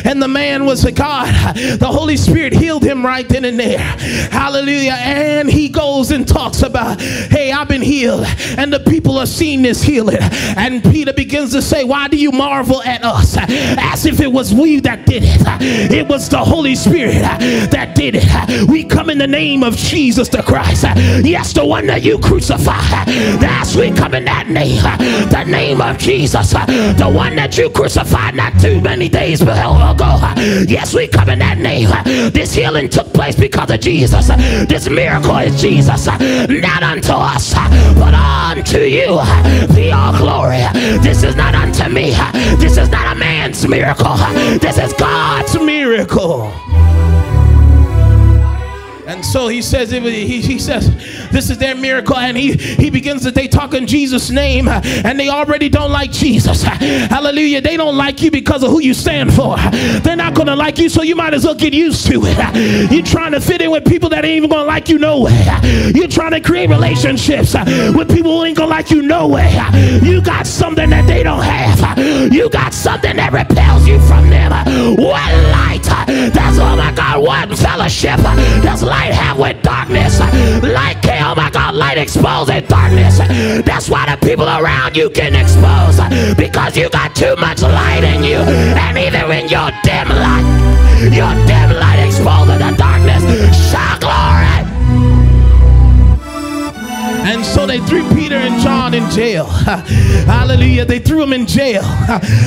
and 0.06 0.22
the 0.22 0.28
man 0.28 0.66
was 0.66 0.86
a 0.86 0.92
God. 0.92 1.56
The 1.56 1.88
Holy 1.88 2.18
Spirit 2.18 2.54
healed 2.54 2.84
him 2.84 3.06
right 3.06 3.28
then 3.28 3.46
and 3.46 3.60
there. 3.60 3.78
Hallelujah. 3.78 4.98
And 5.00 5.50
he 5.50 5.70
goes 5.70 6.12
and 6.12 6.28
talks 6.28 6.64
about, 6.64 7.00
hey, 7.00 7.52
I've 7.52 7.68
been 7.68 7.82
healed. 7.82 8.26
And 8.58 8.74
the 8.74 8.80
people 8.80 9.18
are 9.18 9.26
seeing 9.26 9.62
this 9.62 9.82
healing. 9.84 10.18
And 10.22 10.84
Peter 10.84 11.14
begins 11.14 11.52
to 11.54 11.62
say, 11.62 11.84
why 11.84 12.08
do 12.08 12.18
you 12.18 12.32
marvel 12.32 12.82
at 12.84 13.04
us? 13.04 13.38
As 13.38 14.06
if 14.06 14.20
it 14.20 14.32
was 14.32 14.54
we 14.54 14.80
that 14.82 15.06
did 15.06 15.24
it. 15.26 15.42
It 15.92 16.08
was 16.08 16.28
the 16.30 16.40
Holy 16.44 16.76
Spirit 16.76 17.22
that 17.72 17.96
did 17.96 18.16
it. 18.18 18.70
We 18.70 18.84
come 18.84 19.10
in 19.10 19.18
the 19.18 19.28
name 19.28 19.64
of 19.64 19.76
Jesus 19.76 20.28
the 20.30 20.42
Christ. 20.42 20.84
Yes, 21.24 21.54
the 21.54 21.66
one 21.66 21.88
that 21.88 22.04
you 22.04 22.18
crucified. 22.20 23.08
That's 23.40 23.76
we 23.76 23.92
come 23.92 24.14
in 24.14 24.26
that 24.26 24.50
name 24.50 24.87
the 25.30 25.44
name 25.48 25.82
of 25.82 25.98
Jesus, 25.98 26.52
the 26.52 27.12
one 27.12 27.36
that 27.36 27.58
you 27.58 27.70
crucified 27.70 28.36
not 28.36 28.60
too 28.60 28.82
many 28.82 29.10
days 29.10 29.42
ago. 29.42 29.54
Yes, 30.68 30.94
we 30.94 31.08
come 31.08 31.30
in 31.30 31.40
that 31.40 31.58
name. 31.58 31.90
This 32.32 32.54
healing 32.54 32.90
took 32.90 33.12
place 33.14 33.36
because 33.36 33.72
of 33.72 33.80
Jesus. 33.80 34.28
This 34.68 34.90
miracle 34.90 35.38
is 35.38 35.60
Jesus, 35.62 36.06
not 36.08 36.84
unto 36.84 37.14
us, 37.14 37.54
but 37.96 38.14
unto 38.14 38.80
you. 38.80 39.20
Be 39.76 39.92
all 39.92 40.18
glory. 40.18 40.64
This 41.02 41.24
is 41.24 41.36
not 41.36 41.56
unto 41.56 41.90
me. 41.90 42.12
This 42.58 42.78
is 42.78 42.90
not 42.90 43.16
a 43.16 43.20
man's 43.20 43.68
miracle. 43.68 44.16
This 44.60 44.78
is 44.78 44.94
God's 44.94 45.56
miracle. 45.60 46.54
And 49.08 49.26
so 49.26 49.48
he 49.48 49.62
says, 49.62 49.90
he, 49.90 50.42
he 50.42 50.60
says, 50.60 50.90
this 51.32 51.50
is 51.50 51.58
their 51.58 51.76
miracle. 51.76 52.18
And 52.18 52.36
he, 52.36 52.54
he 52.54 52.90
begins 52.90 53.24
to, 53.24 53.32
they 53.32 53.48
talk 53.48 53.74
in 53.74 53.88
Jesus' 53.88 54.30
name 54.30 54.68
and 54.68 55.18
they 55.18 55.30
already 55.30 55.70
don't 55.70 55.92
like 55.94 56.12
Jesus. 56.12 56.62
Hallelujah. 56.64 57.62
They 57.62 57.78
don't 57.78 57.96
like 57.96 58.22
you 58.22 58.30
because 58.32 58.64
of 58.64 58.72
who 58.72 58.82
you 58.82 58.94
stand 58.94 59.34
for. 59.34 59.56
They're 60.02 60.18
not 60.18 60.34
going 60.34 60.48
to 60.48 60.56
like 60.58 60.78
you, 60.78 60.90
so 60.90 61.04
you 61.04 61.16
might 61.16 61.34
as 61.34 61.46
well 61.46 61.56
get 61.56 61.74
used 61.74 62.06
to 62.08 62.22
it. 62.26 62.92
You're 62.92 63.06
trying 63.06 63.32
to 63.32 63.40
fit 63.40 63.62
in 63.62 63.72
with 63.72 63.86
people 63.86 64.10
that 64.10 64.26
ain't 64.26 64.36
even 64.36 64.50
going 64.50 64.64
to 64.64 64.68
like 64.68 64.90
you 64.90 65.00
no 65.00 65.22
way. 65.22 65.48
You're 65.96 66.10
trying 66.10 66.32
to 66.32 66.42
create 66.42 66.70
relationships 66.70 67.54
with 67.54 68.14
people 68.14 68.38
who 68.38 68.44
ain't 68.44 68.58
going 68.58 68.70
to 68.70 68.76
like 68.76 68.92
you 68.92 69.04
no 69.04 69.30
way. 69.30 69.50
You 70.04 70.22
got 70.22 70.46
something 70.46 70.90
that 70.90 71.08
they 71.08 71.24
don't 71.24 71.44
have. 71.44 72.34
You 72.34 72.50
got 72.50 72.74
something 72.74 73.16
that 73.16 73.32
repels 73.32 73.88
you 73.88 74.02
from 74.02 74.30
them. 74.30 74.52
What 74.98 75.34
light? 75.54 75.84
That's, 76.08 76.58
oh 76.60 76.76
my 76.76 76.92
God, 76.94 77.22
what 77.24 77.58
fellowship? 77.58 78.18
That's 78.18 78.84
light 78.84 78.97
light 78.98 79.14
have 79.14 79.38
with 79.38 79.62
darkness. 79.62 80.20
Light 80.20 80.98
oh 81.22 81.36
my 81.36 81.50
God, 81.52 81.76
light 81.76 81.98
exposes 81.98 82.62
darkness. 82.68 83.18
That's 83.66 83.90
why 83.90 84.04
the 84.10 84.18
people 84.26 84.48
around 84.48 84.96
you 84.96 85.10
can 85.10 85.36
expose 85.36 85.98
because 86.36 86.76
you 86.76 86.90
got 86.90 87.16
too 87.16 87.36
much 87.38 87.62
light 87.62 88.04
in 88.04 88.24
you. 88.24 88.40
And 88.86 88.98
even 88.98 89.26
in 89.32 89.50
your 89.50 89.70
dim 89.84 90.10
light, 90.10 90.48
your 91.20 91.34
dim 91.50 91.70
light 91.82 92.02
exposes 92.06 92.58
the 92.64 92.72
darkness. 92.78 93.24
Shout 93.72 94.02
glory. 94.02 94.57
And 97.28 97.46
so 97.46 97.66
they 97.66 97.80
threw 97.82 98.08
Peter 98.16 98.38
and 98.38 98.62
John 98.62 98.94
in 98.94 99.10
jail. 99.12 99.46
Hallelujah. 100.28 100.86
They 100.86 101.00
threw 101.00 101.20
them 101.20 101.34
in 101.34 101.46
jail. 101.46 101.84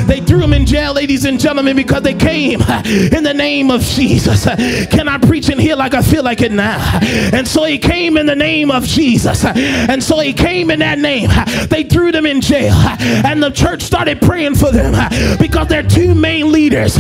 They 0.06 0.20
threw 0.20 0.40
them 0.40 0.54
in 0.54 0.66
jail, 0.66 0.94
ladies 0.94 1.25
and 1.25 1.38
gentlemen, 1.38 1.76
because 1.76 2.02
they 2.02 2.14
came 2.14 2.60
in 3.12 3.22
the 3.22 3.34
name 3.34 3.70
of 3.70 3.82
Jesus. 3.82 4.44
Can 4.87 5.08
I 5.08 5.18
preach 5.18 5.49
in 5.50 5.58
here 5.58 5.76
like 5.76 5.94
I 5.94 6.02
feel 6.02 6.25
like 6.25 6.40
it 6.40 6.50
now? 6.50 6.99
And 7.32 7.46
so 7.46 7.64
he 7.64 7.78
came 7.78 8.16
in 8.16 8.26
the 8.26 8.34
name 8.34 8.70
of 8.70 8.84
Jesus. 8.84 9.44
And 9.44 10.02
so 10.02 10.18
he 10.18 10.32
came 10.32 10.70
in 10.70 10.80
that 10.80 10.99
name. 10.99 11.30
They 11.68 11.84
threw 11.84 12.10
them 12.10 12.26
in 12.26 12.40
jail. 12.40 12.75
And 12.75 13.42
the 13.42 13.50
church 13.50 13.82
started 13.82 14.20
praying 14.20 14.56
for 14.56 14.72
them 14.72 14.92
because 15.38 15.68
their 15.68 15.84
two 15.84 16.14
main 16.14 16.50
leaders 16.50 16.96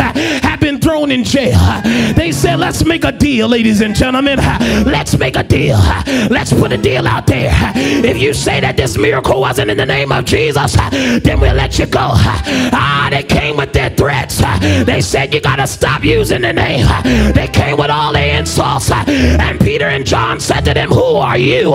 have 0.60 0.72
been 0.72 0.80
thrown 0.80 1.10
in 1.10 1.24
jail. 1.24 1.58
They 2.14 2.32
said, 2.32 2.56
let's 2.58 2.84
make 2.84 3.04
a 3.04 3.12
deal, 3.12 3.48
ladies 3.48 3.80
and 3.80 3.94
gentlemen. 3.94 4.38
Let's 4.38 5.16
make 5.16 5.36
a 5.36 5.42
deal. 5.42 5.78
Let's 6.30 6.52
put 6.52 6.72
a 6.72 6.76
deal 6.76 7.06
out 7.06 7.26
there. 7.26 7.50
If 7.74 8.18
you 8.20 8.34
say 8.34 8.60
that 8.60 8.76
this 8.76 8.98
miracle 8.98 9.40
wasn't 9.40 9.70
in 9.70 9.76
the 9.76 9.86
name 9.86 10.12
of 10.12 10.24
Jesus, 10.24 10.74
then 10.74 11.40
we'll 11.40 11.54
let 11.54 11.78
you 11.78 11.86
go. 11.86 12.10
Ah, 12.12 13.08
they 13.10 13.22
came 13.22 13.56
with 13.56 13.72
their 13.72 13.90
threats. 13.90 14.38
They 14.84 15.00
said 15.00 15.32
you 15.32 15.40
gotta 15.40 15.66
stop 15.66 16.04
using 16.04 16.42
the 16.42 16.52
name. 16.52 16.86
They 17.34 17.48
came 17.48 17.76
with 17.76 17.90
all 17.90 18.12
the 18.12 18.38
insults. 18.38 18.90
And 18.90 19.58
Peter 19.60 19.86
and 19.86 20.04
John 20.04 20.40
said 20.40 20.64
to 20.66 20.74
them, 20.74 20.90
Who 20.90 21.16
are 21.16 21.38
you? 21.38 21.70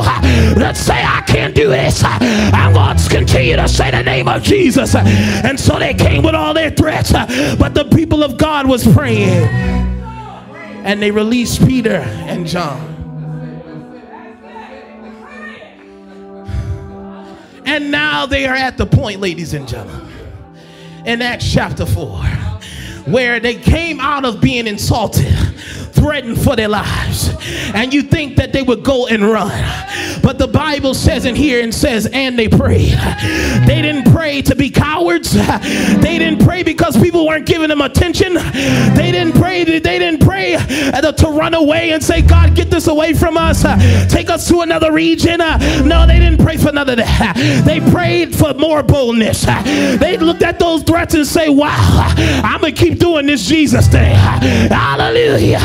Let's 0.55 0.79
say 0.79 1.01
I 1.03 1.23
can't 1.27 1.55
do 1.55 1.69
this. 1.69 2.03
I'm 2.03 2.73
going 2.73 2.97
to 2.97 3.09
continue 3.09 3.55
to 3.55 3.67
say 3.67 3.91
the 3.91 4.03
name 4.03 4.27
of 4.27 4.43
Jesus. 4.43 4.95
And 4.95 5.59
so 5.59 5.79
they 5.79 5.93
came 5.93 6.23
with 6.23 6.35
all 6.35 6.53
their 6.53 6.69
threats. 6.69 7.11
But 7.11 7.73
the 7.73 7.85
people 7.85 8.23
of 8.23 8.37
God 8.37 8.67
was 8.75 8.93
praying. 8.93 9.47
And 10.83 11.01
they 11.01 11.09
released 11.09 11.65
Peter 11.65 11.95
and 11.95 12.45
John. 12.45 12.91
And 17.65 17.89
now 17.89 18.25
they 18.25 18.45
are 18.47 18.55
at 18.55 18.77
the 18.77 18.85
point, 18.85 19.21
ladies 19.21 19.53
and 19.53 19.65
gentlemen, 19.65 20.11
in 21.05 21.21
Acts 21.21 21.49
chapter 21.49 21.85
4, 21.85 22.21
where 23.05 23.39
they 23.39 23.55
came 23.55 23.99
out 23.99 24.25
of 24.25 24.41
being 24.41 24.67
insulted 24.67 25.33
threatened 25.95 26.39
for 26.39 26.55
their 26.55 26.67
lives. 26.67 27.33
And 27.73 27.93
you 27.93 28.03
think 28.03 28.35
that 28.35 28.53
they 28.53 28.61
would 28.61 28.83
go 28.83 29.07
and 29.07 29.23
run. 29.23 29.49
But 30.21 30.37
the 30.37 30.47
Bible 30.47 30.93
says 30.93 31.25
in 31.25 31.35
here 31.35 31.63
and 31.63 31.73
says, 31.73 32.07
and 32.11 32.37
they 32.37 32.47
prayed. 32.47 32.97
They 33.65 33.81
didn't 33.81 34.11
pray 34.11 34.41
to 34.43 34.55
be 34.55 34.69
cowards. 34.69 35.33
They 35.33 36.19
didn't 36.19 36.45
pray 36.45 36.63
because 36.63 36.97
people 36.97 37.25
weren't 37.25 37.45
giving 37.45 37.69
them 37.69 37.81
attention. 37.81 38.33
They 38.35 39.11
didn't 39.11 39.33
pray, 39.33 39.63
they 39.63 39.79
didn't 39.79 40.21
pray 40.21 40.57
to 40.57 41.27
run 41.27 41.53
away 41.53 41.91
and 41.91 42.03
say, 42.03 42.21
God, 42.21 42.55
get 42.55 42.69
this 42.69 42.87
away 42.87 43.13
from 43.13 43.37
us. 43.37 43.63
Take 44.11 44.29
us 44.29 44.47
to 44.49 44.61
another 44.61 44.91
region. 44.91 45.37
No, 45.39 46.05
they 46.05 46.19
didn't 46.19 46.39
pray 46.39 46.57
for 46.57 46.71
none 46.71 46.89
of 46.89 46.97
that. 46.97 47.63
They 47.65 47.79
prayed 47.91 48.35
for 48.35 48.53
more 48.53 48.83
boldness. 48.83 49.45
They 49.45 50.17
looked 50.17 50.43
at 50.43 50.59
those 50.59 50.83
threats 50.83 51.13
and 51.13 51.25
say, 51.25 51.49
wow, 51.49 52.13
I'm 52.43 52.61
going 52.61 52.75
to 52.75 52.79
keep 52.79 52.94
doing 52.95 53.25
this 53.25 53.47
Jesus 53.47 53.87
thing. 53.87 54.15
Hallelujah. 54.15 55.59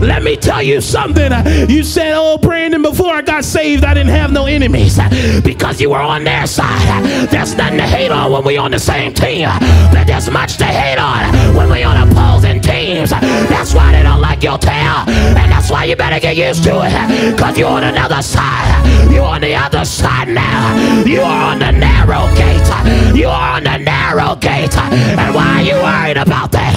Let 0.00 0.22
me 0.22 0.36
tell 0.36 0.62
you 0.62 0.80
something. 0.80 1.32
You 1.68 1.82
said, 1.82 2.14
Oh, 2.14 2.38
Brandon, 2.38 2.82
before 2.82 3.14
I 3.14 3.22
got 3.22 3.44
saved, 3.44 3.84
I 3.84 3.94
didn't 3.94 4.10
have 4.12 4.32
no 4.32 4.46
enemies 4.46 4.98
because 5.42 5.80
you 5.80 5.90
were 5.90 6.00
on 6.00 6.24
their 6.24 6.46
side. 6.46 7.04
There's 7.30 7.54
nothing 7.54 7.78
to 7.78 7.86
hate 7.86 8.10
on 8.10 8.32
when 8.32 8.44
we're 8.44 8.60
on 8.60 8.70
the 8.72 8.78
same 8.78 9.12
team, 9.14 9.48
but 9.92 10.06
there's 10.06 10.30
much 10.30 10.56
to 10.58 10.64
hate 10.64 10.98
on 10.98 11.54
when 11.56 11.68
we're 11.70 11.86
on 11.86 12.08
opposing 12.08 12.60
teams. 12.60 13.10
That's 13.10 13.74
why 13.74 13.92
they 13.92 14.02
don't 14.02 14.20
like 14.20 14.42
your 14.42 14.58
tail, 14.58 15.04
and 15.08 15.50
that's 15.50 15.70
why 15.70 15.84
you 15.84 15.96
better 15.96 16.20
get 16.20 16.36
used 16.36 16.64
to 16.64 16.82
it 16.84 17.32
because 17.32 17.58
you're 17.58 17.68
on 17.68 17.84
another 17.84 18.22
side. 18.22 19.10
You're 19.12 19.24
on 19.24 19.40
the 19.40 19.54
other 19.54 19.84
side 19.84 20.28
now. 20.28 21.04
You 21.04 21.20
are 21.20 21.52
on 21.52 21.58
the 21.58 21.70
narrow 21.70 22.26
gate. 22.34 23.16
You 23.16 23.28
are 23.28 23.56
on 23.56 23.64
the 23.64 23.76
narrow 23.78 24.36
gate. 24.36 24.76
And 24.76 25.34
why 25.34 25.60
are 25.60 25.62
you 25.62 25.74
worried 25.74 26.16
about 26.16 26.50
that? 26.52 26.71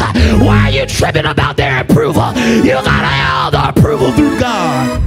You 0.76 0.86
tripping 0.86 1.26
about 1.26 1.56
their 1.56 1.80
approval? 1.80 2.34
You 2.36 2.74
gotta 2.74 2.90
have 2.90 3.54
the 3.54 3.70
approval 3.70 4.12
through 4.12 4.38
God. 4.38 5.05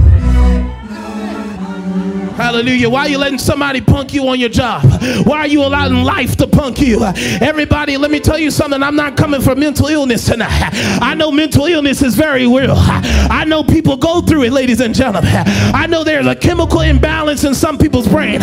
Hallelujah. 2.39 2.89
Why 2.89 3.01
are 3.01 3.09
you 3.09 3.17
letting 3.17 3.37
somebody 3.37 3.81
punk 3.81 4.13
you 4.13 4.25
on 4.29 4.39
your 4.39 4.47
job? 4.47 4.83
Why 5.25 5.39
are 5.39 5.47
you 5.47 5.61
allowing 5.61 6.03
life 6.03 6.37
to 6.37 6.47
punk 6.47 6.79
you? 6.79 7.03
Everybody, 7.03 7.97
let 7.97 8.11
me 8.11 8.21
tell 8.21 8.39
you 8.39 8.49
something. 8.49 8.81
I'm 8.81 8.95
not 8.95 9.17
coming 9.17 9.41
for 9.41 9.55
mental 9.55 9.87
illness 9.87 10.25
tonight. 10.25 10.69
I 11.01 11.15
know 11.15 11.31
mental 11.31 11.65
illness 11.65 12.01
is 12.01 12.15
very 12.15 12.47
real. 12.47 12.75
I 12.77 13.43
know 13.45 13.61
people 13.61 13.97
go 13.97 14.21
through 14.21 14.43
it, 14.43 14.53
ladies 14.53 14.79
and 14.79 14.95
gentlemen. 14.95 15.31
I 15.35 15.85
know 15.85 16.05
there's 16.05 16.27
a 16.27 16.35
chemical 16.35 16.79
imbalance 16.79 17.43
in 17.43 17.53
some 17.53 17.77
people's 17.77 18.07
brain. 18.07 18.39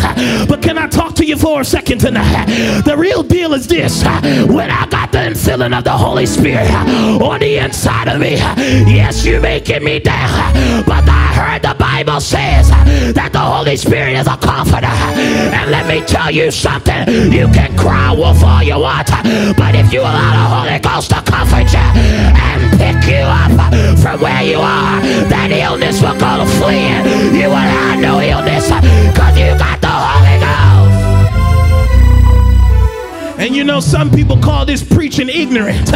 But 0.47 0.61
can 0.61 0.77
I 0.77 0.87
talk 0.87 1.15
to 1.15 1.25
you 1.25 1.35
for 1.35 1.61
a 1.61 1.65
second 1.65 1.97
tonight? 1.99 2.45
The 2.85 2.95
real 2.95 3.23
deal 3.23 3.55
is 3.55 3.67
this. 3.67 4.03
When 4.03 4.69
I 4.69 4.85
got 4.91 5.11
the 5.11 5.17
infilling 5.17 5.75
of 5.75 5.83
the 5.83 5.97
Holy 5.97 6.27
Spirit 6.27 6.69
on 6.69 7.39
the 7.39 7.57
inside 7.57 8.09
of 8.09 8.21
me, 8.21 8.35
yes, 8.35 9.25
you're 9.25 9.41
making 9.41 9.83
me 9.83 9.97
down. 9.99 10.85
But 10.85 11.09
I 11.09 11.26
heard 11.37 11.61
the 11.61 11.75
Bible 11.77 12.19
says 12.19 12.69
that 13.13 13.29
the 13.31 13.39
Holy 13.39 13.77
Spirit 13.77 14.17
is 14.17 14.27
a 14.27 14.37
comforter. 14.37 14.97
And 15.53 15.69
let 15.69 15.85
me 15.85 16.01
tell 16.01 16.31
you 16.31 16.49
something. 16.49 17.05
You 17.31 17.45
can 17.53 17.77
cry 17.77 18.11
wolf 18.11 18.43
all 18.43 18.63
you 18.63 18.79
want, 18.79 19.09
but 19.55 19.73
if 19.75 19.93
you 19.93 20.01
allow 20.01 20.33
the 20.33 20.47
Holy 20.55 20.79
Ghost 20.81 21.13
to 21.13 21.21
comfort 21.21 21.69
you 21.69 21.87
and 22.49 22.59
pick 22.81 22.97
you 23.05 23.21
up 23.21 23.53
from 24.01 24.19
where 24.19 24.43
you 24.43 24.57
are, 24.57 24.97
that 25.29 25.49
illness 25.53 26.01
will 26.01 26.17
go 26.17 26.45
fleeing. 26.57 27.05
You 27.37 27.49
will 27.53 27.69
have 27.77 27.99
no 27.99 28.19
illness 28.19 28.69
you 33.57 33.63
know, 33.63 33.79
some 33.79 34.11
people 34.11 34.37
call 34.37 34.67
this 34.67 34.83
preaching 34.83 35.29
ignorant. 35.29 35.87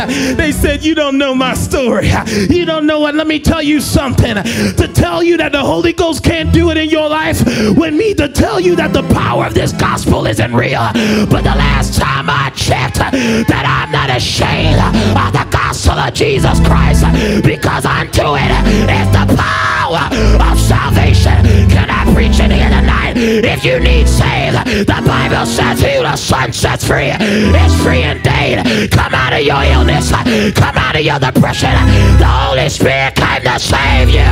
They 0.41 0.51
said, 0.51 0.84
You 0.84 0.96
don't 0.96 1.20
know 1.20 1.36
my 1.36 1.53
story. 1.53 2.10
You 2.50 2.65
don't 2.65 2.88
know 2.88 3.00
what. 3.00 3.13
Let 3.13 3.27
me 3.27 3.39
tell 3.39 3.62
you 3.62 3.80
something. 3.80 4.36
To 4.36 4.91
tell 4.91 5.22
you 5.22 5.38
that 5.38 5.51
the 5.51 5.62
Holy 5.62 5.94
Ghost 5.94 6.24
can't 6.24 6.51
do 6.51 6.72
it 6.72 6.77
in 6.77 6.89
your 6.89 7.08
life 7.08 7.44
would 7.77 7.94
mean 7.94 8.18
to 8.18 8.27
tell 8.27 8.60
you 8.60 8.75
that 8.77 8.94
the 8.94 9.03
power 9.13 9.46
of 9.46 9.53
this 9.53 9.74
gospel 9.74 10.25
isn't 10.25 10.56
real. 10.56 10.89
But 11.30 11.44
the 11.44 11.56
last 11.56 12.01
time 12.01 12.30
I 12.30 12.50
checked, 12.56 12.96
that 12.96 13.65
I'm 13.68 13.91
not 13.91 14.10
ashamed 14.10 14.82
of 15.15 15.32
the 15.32 15.48
gospel 15.51 16.00
of 16.00 16.13
Jesus 16.15 16.60
Christ 16.62 17.06
because 17.44 17.86
unto 17.86 18.38
it 18.41 18.51
is 18.89 19.08
the 19.13 19.25
power 19.38 20.10
of 20.50 20.60
salvation. 20.60 21.70
Can 21.70 21.90
I 22.21 22.27
preach 22.27 22.39
it 22.39 22.51
here 22.51 22.69
tonight? 22.69 23.13
If 23.17 23.65
you 23.65 23.79
need 23.79 24.07
saved, 24.07 24.55
the 24.85 25.03
Bible 25.07 25.43
says, 25.47 25.81
Who 25.81 26.03
the 26.03 26.15
Son 26.15 26.53
sets 26.53 26.85
free 26.85 27.09
it's 27.09 27.83
free 27.83 28.03
indeed. 28.03 28.91
Come 28.91 29.15
out 29.15 29.33
of 29.33 29.41
your 29.41 29.63
illness. 29.63 30.11
Come 30.11 30.77
out 30.77 30.95
of 30.95 31.01
your 31.01 31.17
depression. 31.17 31.71
The 32.19 32.27
Holy 32.27 32.69
Spirit 32.69 33.15
came 33.15 33.41
to 33.41 33.59
save 33.59 34.09
you. 34.09 34.31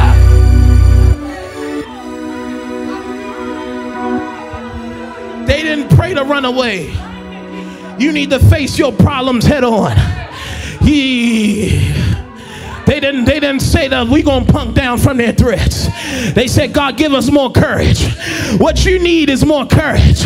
They 5.48 5.64
didn't 5.64 5.90
pray 5.90 6.14
to 6.14 6.24
run 6.24 6.46
away. 6.46 6.92
You 7.98 8.12
need 8.12 8.30
to 8.30 8.40
face 8.40 8.78
your 8.78 8.92
problems 8.92 9.46
head 9.46 9.64
on. 9.64 9.98
Yeah. 10.84 11.99
They 12.90 13.00
didn't, 13.00 13.26
they 13.26 13.40
didn't 13.40 13.62
say 13.62 13.88
that 13.88 14.08
we 14.08 14.24
gonna 14.24 14.46
punk 14.46 14.74
down 14.74 14.98
from 14.98 15.18
their 15.18 15.32
threats. 15.32 15.88
They 16.34 16.48
said, 16.48 16.74
God, 16.74 16.98
give 16.98 17.14
us 17.14 17.30
more 17.30 17.52
courage. 17.52 18.04
What 18.58 18.84
you 18.84 18.98
need 18.98 19.30
is 19.30 19.46
more 19.46 19.68
courage. 19.68 20.24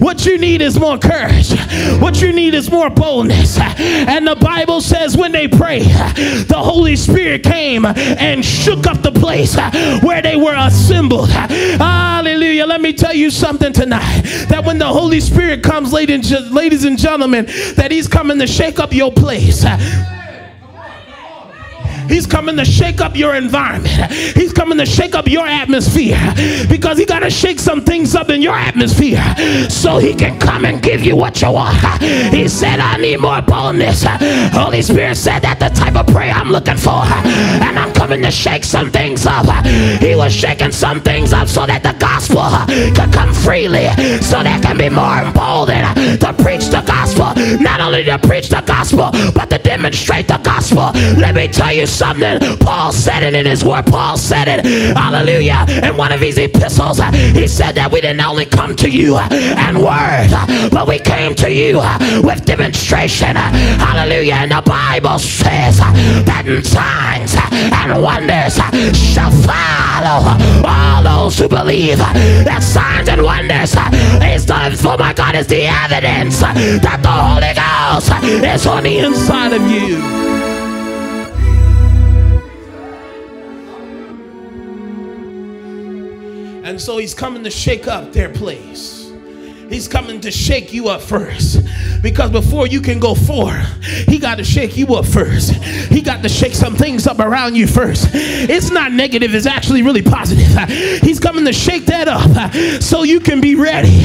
What 0.00 0.24
you 0.24 0.38
need 0.38 0.62
is 0.62 0.80
more 0.80 0.96
courage. 0.96 1.52
What 2.00 2.22
you 2.22 2.32
need 2.32 2.54
is 2.54 2.70
more 2.70 2.88
boldness. 2.88 3.58
And 3.58 4.26
the 4.26 4.36
Bible 4.36 4.80
says 4.80 5.18
when 5.18 5.32
they 5.32 5.48
prayed, 5.48 5.84
the 6.48 6.56
Holy 6.56 6.96
Spirit 6.96 7.42
came 7.42 7.84
and 7.84 8.42
shook 8.42 8.86
up 8.86 9.02
the 9.02 9.12
place 9.12 9.54
where 10.02 10.22
they 10.22 10.36
were 10.36 10.56
assembled. 10.56 11.28
Hallelujah. 11.28 12.64
Let 12.64 12.80
me 12.80 12.94
tell 12.94 13.14
you 13.14 13.30
something 13.30 13.74
tonight. 13.74 14.22
That 14.48 14.64
when 14.64 14.78
the 14.78 14.86
Holy 14.86 15.20
Spirit 15.20 15.62
comes, 15.62 15.92
ladies 15.92 16.84
and 16.84 16.98
gentlemen, 16.98 17.44
that 17.76 17.88
he's 17.90 18.08
coming 18.08 18.38
to 18.38 18.46
shake 18.46 18.78
up 18.78 18.94
your 18.94 19.12
place. 19.12 19.62
He's 22.08 22.26
coming 22.26 22.56
to 22.56 22.64
shake 22.64 23.00
up 23.00 23.16
your 23.16 23.34
environment. 23.34 24.12
He's 24.12 24.52
coming 24.52 24.78
to 24.78 24.86
shake 24.86 25.14
up 25.14 25.28
your 25.28 25.46
atmosphere 25.46 26.18
because 26.68 26.98
he 26.98 27.04
got 27.04 27.20
to 27.20 27.30
shake 27.30 27.58
some 27.58 27.82
things 27.82 28.14
up 28.14 28.30
in 28.30 28.42
your 28.42 28.54
atmosphere 28.54 29.22
so 29.68 29.98
he 29.98 30.14
can 30.14 30.38
come 30.38 30.64
and 30.64 30.82
give 30.82 31.02
you 31.04 31.16
what 31.16 31.40
you 31.42 31.52
want. 31.52 31.78
He 32.02 32.48
said, 32.48 32.80
I 32.80 32.96
need 32.96 33.20
more 33.20 33.42
boldness. 33.42 34.04
Holy 34.52 34.82
Spirit 34.82 35.16
said 35.16 35.40
that 35.40 35.58
the 35.60 35.68
type 35.68 35.96
of 35.96 36.06
prayer 36.06 36.32
I'm 36.32 36.50
looking 36.50 36.76
for. 36.76 37.02
And 37.04 37.78
I'm 37.78 37.92
coming 37.92 38.22
to 38.22 38.30
shake 38.30 38.64
some 38.64 38.90
things 38.90 39.26
up. 39.26 39.46
He 40.00 40.14
was 40.14 40.32
shaking 40.34 40.72
some 40.72 41.00
things 41.00 41.32
up 41.32 41.48
so 41.48 41.66
that 41.66 41.82
the 41.82 41.94
gospel 41.98 42.42
could 42.94 43.12
come 43.12 43.32
freely, 43.34 43.88
so 44.22 44.42
there 44.42 44.58
can 44.60 44.78
be 44.78 44.88
more 44.88 45.18
emboldened 45.18 46.20
to 46.20 46.32
preach 46.42 46.66
the 46.66 46.82
gospel. 46.86 47.32
Not 47.60 47.80
only 47.80 48.04
to 48.04 48.18
preach 48.18 48.48
the 48.48 48.62
gospel, 48.62 49.10
but 49.34 49.50
to 49.50 49.58
demonstrate 49.58 50.28
the 50.28 50.38
gospel. 50.38 50.90
Let 51.18 51.34
me 51.34 51.48
tell 51.48 51.72
you 51.72 51.86
something. 51.98 52.38
Paul 52.58 52.92
said 52.92 53.22
it 53.24 53.34
in 53.34 53.44
his 53.44 53.64
word. 53.64 53.86
Paul 53.86 54.16
said 54.16 54.46
it. 54.48 54.64
Hallelujah. 54.96 55.66
In 55.82 55.96
one 55.96 56.12
of 56.12 56.20
his 56.20 56.38
epistles, 56.38 57.00
he 57.34 57.48
said 57.48 57.74
that 57.74 57.90
we 57.92 58.00
didn't 58.00 58.20
only 58.20 58.46
come 58.46 58.76
to 58.76 58.88
you 58.88 59.16
and 59.16 59.78
word, 59.82 60.30
but 60.70 60.86
we 60.86 60.98
came 61.00 61.34
to 61.36 61.50
you 61.50 61.80
with 62.22 62.44
demonstration. 62.44 63.34
Hallelujah. 63.34 64.34
And 64.34 64.52
the 64.52 64.62
Bible 64.62 65.18
says 65.18 65.78
that 65.78 66.44
signs 66.64 67.34
and 67.50 68.02
wonders 68.02 68.54
shall 68.96 69.32
follow 69.42 70.38
all 70.64 71.02
those 71.02 71.38
who 71.38 71.48
believe. 71.48 71.98
That 71.98 72.62
signs 72.62 73.08
and 73.08 73.22
wonders 73.22 73.74
is 74.22 74.46
the, 74.46 74.78
for 74.80 74.96
my 74.96 75.12
God, 75.12 75.34
is 75.34 75.48
the 75.48 75.66
evidence 75.66 76.38
that 76.40 77.00
the 77.02 77.10
Holy 77.10 77.54
Ghost 77.58 78.12
is 78.44 78.66
on 78.66 78.84
the 78.84 78.98
inside 78.98 79.52
of 79.52 79.62
you. 79.70 80.27
And 86.68 86.78
so 86.78 86.98
he's 86.98 87.14
coming 87.14 87.42
to 87.44 87.50
shake 87.50 87.88
up 87.88 88.12
their 88.12 88.28
place. 88.28 88.97
He's 89.68 89.86
coming 89.86 90.20
to 90.22 90.30
shake 90.30 90.72
you 90.72 90.88
up 90.88 91.02
first. 91.02 91.60
Because 92.02 92.30
before 92.30 92.66
you 92.66 92.80
can 92.80 92.98
go 92.98 93.14
forward, 93.14 93.66
he 93.82 94.18
got 94.18 94.38
to 94.38 94.44
shake 94.44 94.76
you 94.76 94.94
up 94.94 95.04
first. 95.04 95.52
He 95.52 96.00
got 96.00 96.22
to 96.22 96.28
shake 96.28 96.54
some 96.54 96.74
things 96.74 97.06
up 97.06 97.18
around 97.18 97.54
you 97.54 97.66
first. 97.66 98.08
It's 98.14 98.70
not 98.70 98.92
negative, 98.92 99.34
it's 99.34 99.46
actually 99.46 99.82
really 99.82 100.02
positive. 100.02 100.46
He's 101.02 101.20
coming 101.20 101.44
to 101.44 101.52
shake 101.52 101.86
that 101.86 102.08
up 102.08 102.82
so 102.82 103.02
you 103.02 103.20
can 103.20 103.40
be 103.40 103.56
ready, 103.56 104.04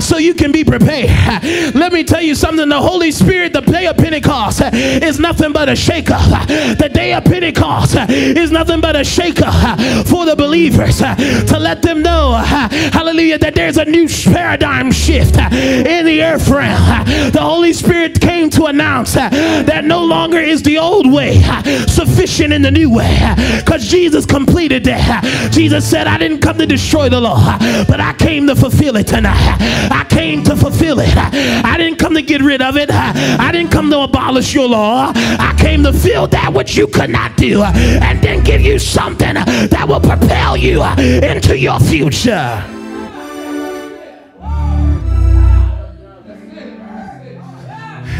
so 0.00 0.16
you 0.16 0.34
can 0.34 0.50
be 0.52 0.64
prepared. 0.64 1.74
Let 1.74 1.92
me 1.92 2.02
tell 2.02 2.22
you 2.22 2.34
something 2.34 2.68
the 2.68 2.80
Holy 2.80 3.12
Spirit, 3.12 3.52
the 3.52 3.60
day 3.60 3.86
of 3.86 3.96
Pentecost, 3.96 4.62
is 4.72 5.20
nothing 5.20 5.52
but 5.52 5.68
a 5.68 5.76
shake 5.76 6.10
up. 6.10 6.48
The 6.48 6.90
day 6.92 7.12
of 7.14 7.24
Pentecost 7.24 7.94
is 8.10 8.50
nothing 8.50 8.80
but 8.80 8.96
a 8.96 9.04
shake 9.04 9.40
up 9.42 9.78
for 10.06 10.24
the 10.24 10.34
believers 10.34 10.98
to 10.98 11.58
let 11.58 11.82
them 11.82 12.02
know, 12.02 12.32
hallelujah, 12.32 13.38
that 13.38 13.54
there's 13.54 13.76
a 13.76 13.84
new 13.84 14.08
paradigm 14.08 14.90
shift 14.90 15.03
in 15.08 16.06
the 16.06 16.22
earth 16.22 16.48
realm. 16.48 17.04
The 17.30 17.40
Holy 17.40 17.72
Spirit 17.72 18.20
came 18.20 18.50
to 18.50 18.66
announce 18.66 19.14
that 19.14 19.84
no 19.84 20.04
longer 20.04 20.38
is 20.38 20.62
the 20.62 20.78
old 20.78 21.10
way 21.10 21.42
sufficient 21.86 22.52
in 22.52 22.62
the 22.62 22.70
new 22.70 22.90
way 22.90 23.34
because 23.58 23.86
Jesus 23.88 24.24
completed 24.26 24.84
that. 24.84 25.50
Jesus 25.52 25.88
said, 25.88 26.06
I 26.06 26.18
didn't 26.18 26.40
come 26.40 26.58
to 26.58 26.66
destroy 26.66 27.08
the 27.08 27.20
law, 27.20 27.58
but 27.86 28.00
I 28.00 28.14
came 28.14 28.46
to 28.46 28.56
fulfill 28.56 28.96
it 28.96 29.06
tonight. 29.06 29.56
I 29.90 30.06
came 30.08 30.42
to 30.44 30.56
fulfill 30.56 31.00
it. 31.00 31.16
I 31.16 31.76
didn't 31.76 31.98
come 31.98 32.14
to 32.14 32.22
get 32.22 32.40
rid 32.40 32.62
of 32.62 32.76
it. 32.76 32.90
I 32.90 33.52
didn't 33.52 33.70
come 33.70 33.90
to 33.90 34.00
abolish 34.00 34.54
your 34.54 34.68
law. 34.68 35.12
I 35.14 35.54
came 35.58 35.82
to 35.82 35.92
fill 35.92 36.26
that 36.28 36.52
which 36.52 36.76
you 36.76 36.86
could 36.86 37.10
not 37.10 37.36
do 37.36 37.62
and 37.62 38.22
then 38.22 38.42
give 38.42 38.60
you 38.60 38.78
something 38.78 39.34
that 39.34 39.86
will 39.88 40.00
propel 40.00 40.56
you 40.56 40.82
into 40.82 41.58
your 41.58 41.78
future. 41.80 42.73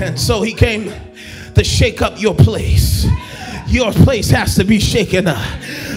And 0.04 0.20
so 0.20 0.42
he 0.42 0.52
came 0.52 0.92
to 1.54 1.64
shake 1.64 2.02
up 2.02 2.20
your 2.20 2.34
place. 2.34 3.06
Your 3.66 3.90
place 3.90 4.28
has 4.30 4.54
to 4.56 4.64
be 4.64 4.78
shaken 4.78 5.26
up. 5.26 5.42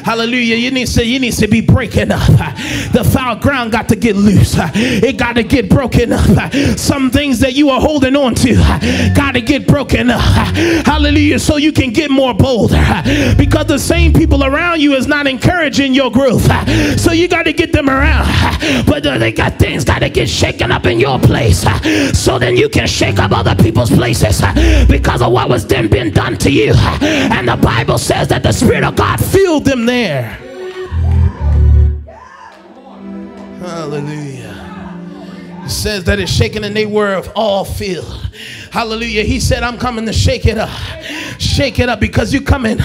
Hallelujah. 0.07 0.55
You 0.55 0.71
need 0.71 0.87
to 0.87 1.05
you 1.05 1.19
need 1.19 1.33
to 1.33 1.49
be 1.49 1.59
breaking 1.59 2.11
up. 2.13 2.25
The 2.93 3.03
foul 3.03 3.35
ground 3.35 3.73
got 3.73 3.89
to 3.89 3.95
get 3.97 4.15
loose. 4.15 4.55
It 4.73 5.17
got 5.17 5.33
to 5.33 5.43
get 5.43 5.69
broken 5.69 6.13
up. 6.13 6.53
Some 6.79 7.11
things 7.11 7.41
that 7.41 7.55
you 7.55 7.69
are 7.71 7.81
holding 7.81 8.15
on 8.15 8.33
to 8.35 8.55
got 9.13 9.33
to 9.33 9.41
get 9.41 9.67
broken 9.67 10.09
up. 10.09 10.21
Hallelujah. 10.85 11.39
So 11.39 11.57
you 11.57 11.73
can 11.73 11.91
get 11.91 12.09
more 12.09 12.33
bolder. 12.33 12.81
Because 13.37 13.65
the 13.65 13.77
same 13.77 14.13
people 14.13 14.45
around 14.45 14.79
you 14.79 14.93
is 14.93 15.07
not 15.07 15.27
encouraging 15.27 15.93
your 15.93 16.09
growth. 16.09 16.47
So 16.97 17.11
you 17.11 17.27
got 17.27 17.43
to 17.43 17.51
get 17.51 17.73
them 17.73 17.89
around. 17.89 18.27
But 18.85 19.03
they 19.03 19.33
got 19.33 19.59
things 19.59 19.83
got 19.83 19.99
to 19.99 20.09
get 20.09 20.29
shaken 20.29 20.71
up 20.71 20.85
in 20.85 21.01
your 21.01 21.19
place. 21.19 21.65
So 22.17 22.39
then 22.39 22.55
you 22.55 22.69
can 22.69 22.87
shake 22.87 23.19
up 23.19 23.33
other 23.33 23.61
people's 23.61 23.91
places 23.91 24.41
because 24.87 25.21
of 25.21 25.33
what 25.33 25.49
was 25.49 25.67
then 25.67 25.89
been 25.89 26.11
done 26.11 26.37
to 26.37 26.49
you. 26.49 26.73
And 27.01 27.49
the 27.49 27.57
Bible 27.57 27.97
says 27.97 28.29
that 28.29 28.43
the 28.43 28.53
Spirit 28.53 28.85
of 28.85 28.95
God 28.95 29.17
filled 29.17 29.65
them 29.65 29.85
there 29.85 29.96
Hallelujah. 33.59 34.53
It 35.65 35.69
says 35.69 36.03
that 36.03 36.19
it's 36.19 36.31
shaken 36.31 36.63
and 36.63 36.75
they 36.75 36.85
were 36.85 37.13
of 37.15 37.31
all 37.35 37.65
filled. 37.65 38.29
Hallelujah. 38.71 39.23
He 39.23 39.39
said, 39.39 39.63
I'm 39.63 39.77
coming 39.79 40.05
to 40.05 40.13
shake 40.13 40.45
it 40.45 40.57
up. 40.57 40.69
Shake 41.39 41.79
it 41.79 41.89
up 41.89 41.99
because 41.99 42.33
you 42.33 42.41
coming. 42.41 42.79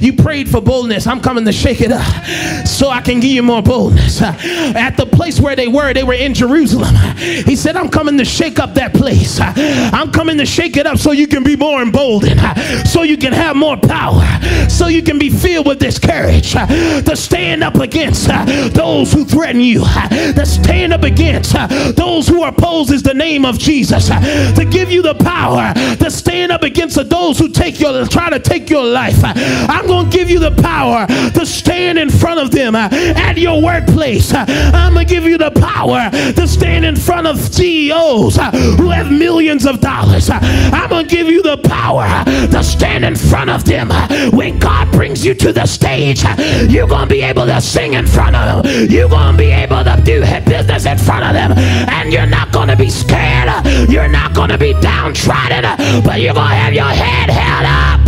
You 0.00 0.12
prayed 0.12 0.48
for 0.48 0.60
boldness. 0.60 1.06
I'm 1.06 1.20
coming 1.20 1.44
to 1.44 1.52
shake 1.52 1.80
it 1.80 1.92
up 1.92 2.66
so 2.66 2.88
I 2.88 3.00
can 3.00 3.20
give 3.20 3.30
you 3.30 3.42
more 3.42 3.62
boldness. 3.62 4.22
At 4.22 4.96
the 4.96 5.06
place 5.06 5.40
where 5.40 5.56
they 5.56 5.68
were, 5.68 5.92
they 5.92 6.04
were 6.04 6.14
in 6.14 6.34
Jerusalem. 6.34 6.94
He 7.16 7.56
said, 7.56 7.76
I'm 7.76 7.88
coming 7.88 8.18
to 8.18 8.24
shake 8.24 8.58
up 8.58 8.74
that 8.74 8.94
place. 8.94 9.38
I'm 9.40 10.12
coming 10.12 10.38
to 10.38 10.46
shake 10.46 10.76
it 10.76 10.86
up 10.86 10.98
so 10.98 11.12
you 11.12 11.26
can 11.26 11.42
be 11.42 11.56
more 11.56 11.82
emboldened, 11.82 12.40
so 12.86 13.02
you 13.02 13.16
can 13.16 13.32
have 13.32 13.56
more 13.56 13.76
power, 13.76 14.24
so 14.68 14.86
you 14.86 15.02
can 15.02 15.18
be 15.18 15.30
filled 15.30 15.66
with 15.66 15.78
this 15.78 15.98
courage 15.98 16.52
to 16.52 17.16
stand 17.16 17.62
up 17.62 17.76
against 17.76 18.28
those 18.74 19.12
who 19.12 19.24
threaten 19.24 19.60
you, 19.60 19.84
to 19.84 20.46
stand 20.46 20.92
up 20.92 21.02
against 21.02 21.52
those 21.96 22.28
who 22.28 22.44
opposes 22.44 23.02
the 23.02 23.14
name 23.14 23.44
of 23.44 23.58
Jesus, 23.58 24.08
to 24.08 24.68
give 24.70 24.90
you 24.90 25.02
the 25.02 25.14
power 25.14 25.72
to 25.96 26.10
stand 26.10 26.52
up 26.52 26.62
against 26.62 26.96
those 27.08 27.38
who 27.38 27.48
take 27.48 27.80
your 27.80 27.92
try 28.04 28.30
to 28.30 28.38
take 28.38 28.68
your 28.68 28.84
life. 28.84 29.20
I'm 29.24 29.86
going 29.86 30.10
to 30.10 30.16
give 30.16 30.28
you 30.28 30.38
the 30.38 30.50
power 30.50 31.06
to 31.06 31.46
stand 31.46 31.98
in 31.98 32.10
front 32.10 32.40
of 32.40 32.50
them 32.50 32.74
at 32.74 33.38
your 33.38 33.62
workplace. 33.62 34.32
I'm 34.34 34.94
going 34.94 35.06
to 35.06 35.14
give 35.14 35.24
you 35.24 35.38
the 35.38 35.50
power 35.50 36.10
to 36.10 36.48
stand 36.48 36.84
in 36.84 36.96
front 36.96 37.26
of 37.26 37.38
CEOs 37.38 38.36
who 38.76 38.90
have 38.90 39.10
millions 39.10 39.66
of 39.66 39.80
dollars. 39.80 40.28
I'm 40.30 40.88
going 40.88 41.06
to 41.06 41.14
give 41.14 41.28
you 41.28 41.42
the 41.42 41.58
power 41.58 42.06
to 42.24 42.62
stand 42.62 43.04
in 43.04 43.16
front 43.16 43.50
of 43.50 43.64
them 43.64 43.90
when 44.32 44.58
God 44.58 44.90
brings 44.92 45.24
you 45.24 45.34
to 45.34 45.52
the 45.52 45.66
stage. 45.66 46.24
You're 46.68 46.88
going 46.88 47.08
to 47.08 47.14
be 47.14 47.22
able 47.22 47.46
to 47.46 47.60
sing 47.60 47.94
in 47.94 48.06
front 48.06 48.36
of 48.36 48.64
them. 48.64 48.90
You're 48.90 49.08
going 49.08 49.32
to 49.32 49.38
be 49.38 49.50
able 49.50 49.84
to 49.84 49.95
do 50.06 50.20
business 50.20 50.86
in 50.86 50.96
front 50.98 51.24
of 51.24 51.34
them. 51.34 51.52
And 51.58 52.12
you're 52.12 52.26
not 52.26 52.52
going 52.52 52.68
to 52.68 52.76
be 52.76 52.88
scared. 52.88 53.50
You're 53.90 54.08
not 54.08 54.34
going 54.34 54.50
to 54.50 54.58
be 54.58 54.72
downtrodden, 54.74 55.62
but 56.04 56.20
you're 56.20 56.32
going 56.32 56.50
to 56.50 56.54
have 56.54 56.72
your 56.72 56.84
head 56.84 57.28
held 57.28 57.66
up. 57.66 58.06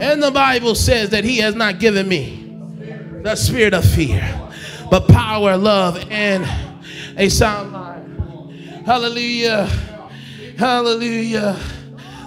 And 0.00 0.22
the 0.22 0.30
Bible 0.30 0.76
says 0.76 1.10
that 1.10 1.24
He 1.24 1.38
has 1.38 1.56
not 1.56 1.80
given 1.80 2.06
me 2.06 2.56
the 3.22 3.34
spirit 3.34 3.74
of 3.74 3.84
fear, 3.84 4.22
but 4.88 5.08
power, 5.08 5.56
love, 5.56 6.06
and 6.10 6.46
a 7.18 7.28
sound 7.28 7.72
mind. 7.72 8.86
Hallelujah. 8.86 9.66
Hallelujah. 10.56 11.58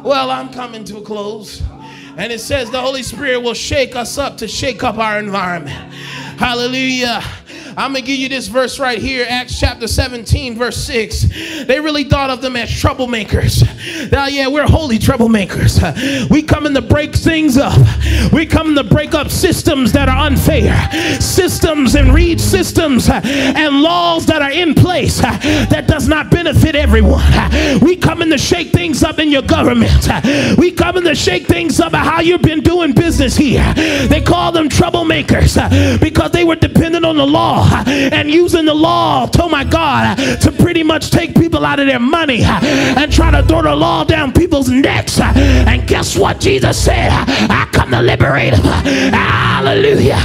Well, 0.03 0.29
I'm 0.29 0.49
coming 0.51 0.83
to 0.85 0.97
a 0.97 1.01
close. 1.01 1.63
And 2.19 2.34
it 2.34 2.39
says 2.39 2.69
the 2.69 2.82
Holy 2.82 3.01
Spirit 3.01 3.39
will 3.39 3.53
shake 3.53 3.95
us 3.95 4.17
up 4.17 4.38
to 4.39 4.47
shake 4.47 4.84
up 4.84 4.97
our 4.97 5.19
environment. 5.19 5.77
Hallelujah. 6.38 7.21
I'm 7.79 7.93
going 7.93 8.03
to 8.03 8.07
give 8.11 8.19
you 8.19 8.27
this 8.27 8.47
verse 8.47 8.77
right 8.77 8.99
here, 8.99 9.25
Acts 9.29 9.57
chapter 9.57 9.87
17, 9.87 10.57
verse 10.57 10.75
6. 10.83 11.65
They 11.65 11.79
really 11.79 12.03
thought 12.03 12.29
of 12.29 12.41
them 12.41 12.57
as 12.57 12.69
troublemakers. 12.69 13.63
Now, 14.11 14.27
yeah, 14.27 14.49
we're 14.49 14.67
holy 14.67 14.99
troublemakers. 14.99 16.29
We 16.29 16.43
come 16.43 16.65
in 16.65 16.73
to 16.73 16.81
break 16.81 17.15
things 17.15 17.57
up. 17.57 17.77
We 18.33 18.45
come 18.45 18.71
in 18.71 18.75
to 18.75 18.83
break 18.83 19.13
up 19.13 19.31
systems 19.31 19.93
that 19.93 20.09
are 20.09 20.27
unfair, 20.27 20.91
systems 21.21 21.95
and 21.95 22.13
read 22.13 22.41
systems 22.41 23.09
and 23.09 23.81
laws 23.81 24.25
that 24.25 24.41
are 24.41 24.51
in 24.51 24.73
place 24.73 25.21
that 25.21 25.87
does 25.87 26.05
not 26.05 26.29
benefit 26.29 26.75
everyone. 26.75 27.31
We 27.79 27.95
come 27.95 28.21
in 28.21 28.29
to 28.31 28.37
shake 28.37 28.71
things 28.71 29.03
up 29.03 29.19
in 29.19 29.31
your 29.31 29.43
government. 29.43 30.09
We 30.57 30.71
come 30.71 30.97
in 30.97 31.05
to 31.05 31.15
shake 31.15 31.47
things 31.47 31.79
up 31.79 31.89
about 31.89 32.05
how 32.05 32.19
you've 32.19 32.41
been 32.41 32.59
doing 32.61 32.91
business 32.91 33.37
here. 33.37 33.73
They 33.73 34.21
call 34.21 34.51
them 34.51 34.67
troublemakers 34.67 36.01
because 36.01 36.31
they 36.31 36.43
were 36.43 36.57
dependent 36.57 37.05
on 37.05 37.15
the 37.15 37.25
law 37.25 37.68
and 37.88 38.29
using 38.29 38.65
the 38.65 38.73
law, 38.73 39.29
oh 39.39 39.49
my 39.49 39.63
God, 39.63 40.17
to 40.41 40.51
pretty 40.51 40.84
much 40.84 41.12
take 41.12 41.36
people 41.36 41.65
out 41.65 41.79
of 41.79 41.88
their 41.88 41.99
money 41.99 42.43
and 42.43 43.12
try 43.12 43.32
to 43.32 43.43
throw 43.43 43.62
the 43.62 43.75
law 43.75 44.03
down 44.03 44.32
people's 44.32 44.69
necks. 44.69 45.19
And 45.19 45.88
guess 45.88 46.17
what? 46.17 46.39
Jesus 46.39 46.84
said, 46.84 47.10
I 47.12 47.67
come 47.71 47.91
to 47.91 48.01
liberate 48.01 48.53
them. 48.53 48.63
Hallelujah. 49.13 50.15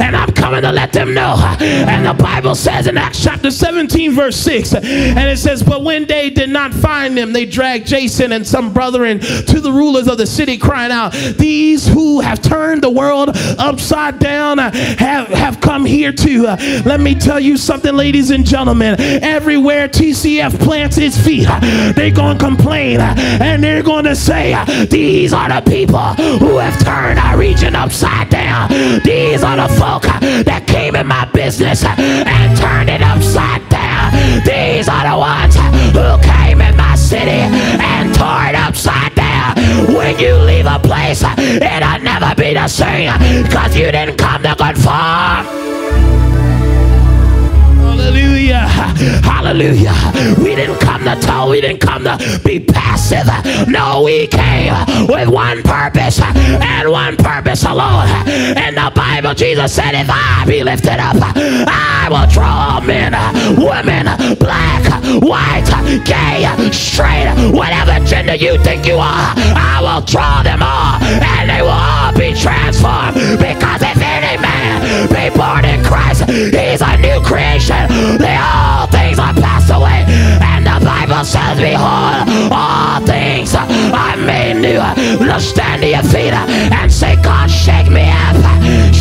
And 0.00 0.16
I'm 0.16 0.32
coming 0.32 0.62
to 0.62 0.72
let 0.72 0.92
them 0.92 1.14
know. 1.14 1.36
And 1.60 2.06
the 2.06 2.14
Bible 2.14 2.54
says 2.54 2.86
in 2.86 2.96
Acts 2.98 3.22
chapter 3.22 3.50
17, 3.50 4.12
verse 4.12 4.36
6, 4.36 4.74
and 4.74 5.18
it 5.18 5.38
says, 5.38 5.62
But 5.62 5.82
when 5.82 6.06
they 6.06 6.30
did 6.30 6.50
not 6.50 6.72
find 6.72 7.16
them, 7.16 7.32
they 7.32 7.46
dragged 7.46 7.86
Jason 7.86 8.32
and 8.32 8.46
some 8.46 8.72
brethren 8.72 9.20
to 9.20 9.60
the 9.60 9.72
rulers 9.72 10.08
of 10.08 10.18
the 10.18 10.26
city, 10.26 10.58
crying 10.58 10.92
out, 10.92 11.12
These 11.12 11.86
who 11.86 12.20
have 12.20 12.42
turned 12.42 12.82
the 12.82 12.90
world 12.90 13.30
upside 13.58 14.18
down 14.18 14.58
have, 14.58 15.28
have 15.28 15.60
come 15.60 15.84
here 15.84 16.12
to 16.12 16.56
let 16.92 17.00
me 17.00 17.14
tell 17.14 17.40
you 17.40 17.56
something, 17.56 17.94
ladies 17.94 18.30
and 18.30 18.44
gentlemen. 18.44 19.00
Everywhere 19.00 19.88
TCF 19.88 20.60
plants 20.60 20.98
its 20.98 21.16
feet, 21.16 21.48
they're 21.96 22.10
going 22.10 22.36
to 22.36 22.44
complain 22.44 23.00
and 23.00 23.64
they're 23.64 23.82
going 23.82 24.04
to 24.04 24.14
say, 24.14 24.62
These 24.90 25.32
are 25.32 25.48
the 25.48 25.62
people 25.70 26.12
who 26.38 26.58
have 26.58 26.78
turned 26.84 27.18
our 27.18 27.38
region 27.38 27.74
upside 27.74 28.28
down. 28.28 28.68
These 29.04 29.42
are 29.42 29.56
the 29.56 29.74
folk 29.80 30.02
that 30.02 30.66
came 30.66 30.94
in 30.94 31.06
my 31.06 31.24
business 31.32 31.82
and 31.82 32.58
turned 32.58 32.90
it 32.90 33.00
upside 33.00 33.66
down. 33.70 34.12
These 34.44 34.86
are 34.86 35.08
the 35.08 35.16
ones 35.16 35.56
who 35.96 36.20
came 36.20 36.60
in 36.60 36.76
my 36.76 36.94
city 36.94 37.40
and 37.80 38.14
tore 38.14 38.52
it 38.52 38.54
upside 38.54 39.14
down. 39.14 39.56
When 39.96 40.18
you 40.18 40.34
leave 40.34 40.66
a 40.66 40.78
place, 40.78 41.22
it'll 41.22 42.04
never 42.04 42.34
be 42.34 42.52
the 42.52 42.68
same 42.68 43.16
because 43.44 43.74
you 43.78 43.90
didn't 43.90 44.18
come 44.18 44.42
to 44.42 44.54
conform. 44.54 45.71
Hallelujah. 48.52 49.22
Hallelujah. 49.22 50.42
We 50.42 50.54
didn't 50.54 50.78
come 50.78 51.04
to 51.04 51.16
tell, 51.20 51.48
we 51.50 51.60
didn't 51.60 51.80
come 51.80 52.04
to 52.04 52.40
be 52.44 52.60
passive. 52.60 53.26
No, 53.68 54.02
we 54.02 54.26
came 54.26 54.74
with 55.08 55.28
one 55.28 55.62
purpose 55.62 56.20
and 56.20 56.90
one 56.90 57.16
purpose 57.16 57.64
alone. 57.64 58.08
In 58.28 58.74
the 58.74 58.92
Bible, 58.94 59.34
Jesus 59.34 59.74
said, 59.74 59.94
If 59.94 60.08
I 60.10 60.44
be 60.46 60.62
lifted 60.62 61.00
up, 61.00 61.16
I 61.18 62.08
will 62.10 62.30
draw 62.30 62.80
men, 62.80 63.12
women, 63.56 64.06
black, 64.36 64.84
white, 65.22 65.68
gay, 66.04 66.70
straight, 66.70 67.32
whatever 67.52 68.04
gender 68.06 68.34
you 68.34 68.58
think 68.62 68.86
you 68.86 68.94
are. 68.96 69.34
I 69.36 69.80
will 69.80 70.04
draw 70.04 70.42
them 70.42 70.62
all 70.62 71.02
and 71.02 71.50
they 71.50 71.62
will 71.62 71.70
all 71.70 72.12
be 72.12 72.34
transformed 72.34 73.14
because 73.38 73.82
if 73.82 73.96
any 73.96 74.40
man 74.40 74.61
be 75.08 75.30
born 75.36 75.64
in 75.64 75.82
Christ, 75.84 76.28
he's 76.28 76.80
a 76.80 76.96
new 76.98 77.20
creation. 77.22 77.88
The 78.18 78.34
all 78.38 78.86
things 78.86 79.18
are 79.18 79.34
passed 79.34 79.70
away. 79.70 80.04
And 80.40 80.66
the 80.66 80.78
Bible 80.84 81.24
says, 81.24 81.58
Behold, 81.58 82.50
all 82.52 83.00
things 83.06 83.54
are 83.54 84.16
made 84.16 84.60
new. 84.60 84.80
Now 85.26 85.38
stand 85.38 85.82
to 85.82 85.88
your 85.88 86.02
feet 86.02 86.32
and 86.32 86.92
say, 86.92 87.16
God, 87.22 87.50
shake 87.50 87.90
me 87.90 88.10
up. 88.10 88.91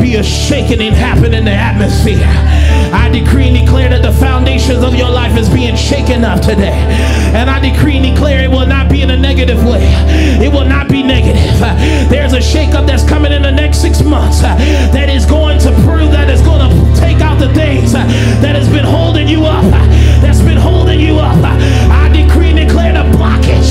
be 0.00 0.16
a 0.16 0.22
shaking 0.22 0.80
happen 0.92 1.34
in 1.34 1.44
the 1.44 1.52
atmosphere. 1.52 2.24
I 2.92 3.08
decree 3.12 3.48
and 3.48 3.56
declare 3.56 3.90
that 3.90 4.02
the 4.02 4.12
foundations 4.12 4.82
of 4.82 4.94
your 4.94 5.10
life 5.10 5.36
is 5.36 5.48
being 5.48 5.76
shaken 5.76 6.24
up 6.24 6.40
today. 6.40 6.78
And 7.34 7.50
I 7.50 7.60
decree 7.60 7.96
and 7.96 8.04
declare 8.14 8.42
it 8.42 8.50
will 8.50 8.66
not 8.66 8.90
be 8.90 9.02
in 9.02 9.10
a 9.10 9.16
negative 9.16 9.64
way. 9.64 9.84
It 10.42 10.52
will 10.52 10.64
not 10.64 10.88
be 10.88 11.02
negative. 11.02 11.42
There's 12.10 12.32
a 12.32 12.40
shakeup 12.40 12.86
that's 12.86 13.04
coming 13.04 13.32
in 13.32 13.42
the 13.42 13.52
next 13.52 13.80
six 13.80 14.02
months 14.02 14.40
that 14.42 15.08
is 15.08 15.26
going 15.26 15.58
to 15.60 15.70
prove 15.84 16.10
that 16.12 16.30
it's 16.30 16.42
going 16.42 16.62
to 16.64 17.00
take 17.00 17.20
out 17.20 17.38
the 17.38 17.52
things 17.52 17.92
that 17.92 18.54
has 18.56 18.68
been 18.68 18.84
holding 18.84 19.28
you 19.28 19.44
up. 19.44 19.64
That's 20.20 20.40
been 20.40 20.58
holding 20.58 21.00
you 21.00 21.18
up. 21.18 21.38
I 21.44 22.08
decree 22.08 22.50
and 22.50 22.68
declare 22.68 22.92
the 22.92 23.04
blockage 23.16 23.70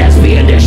is 0.00 0.16
being 0.22 0.46
destroyed. 0.46 0.65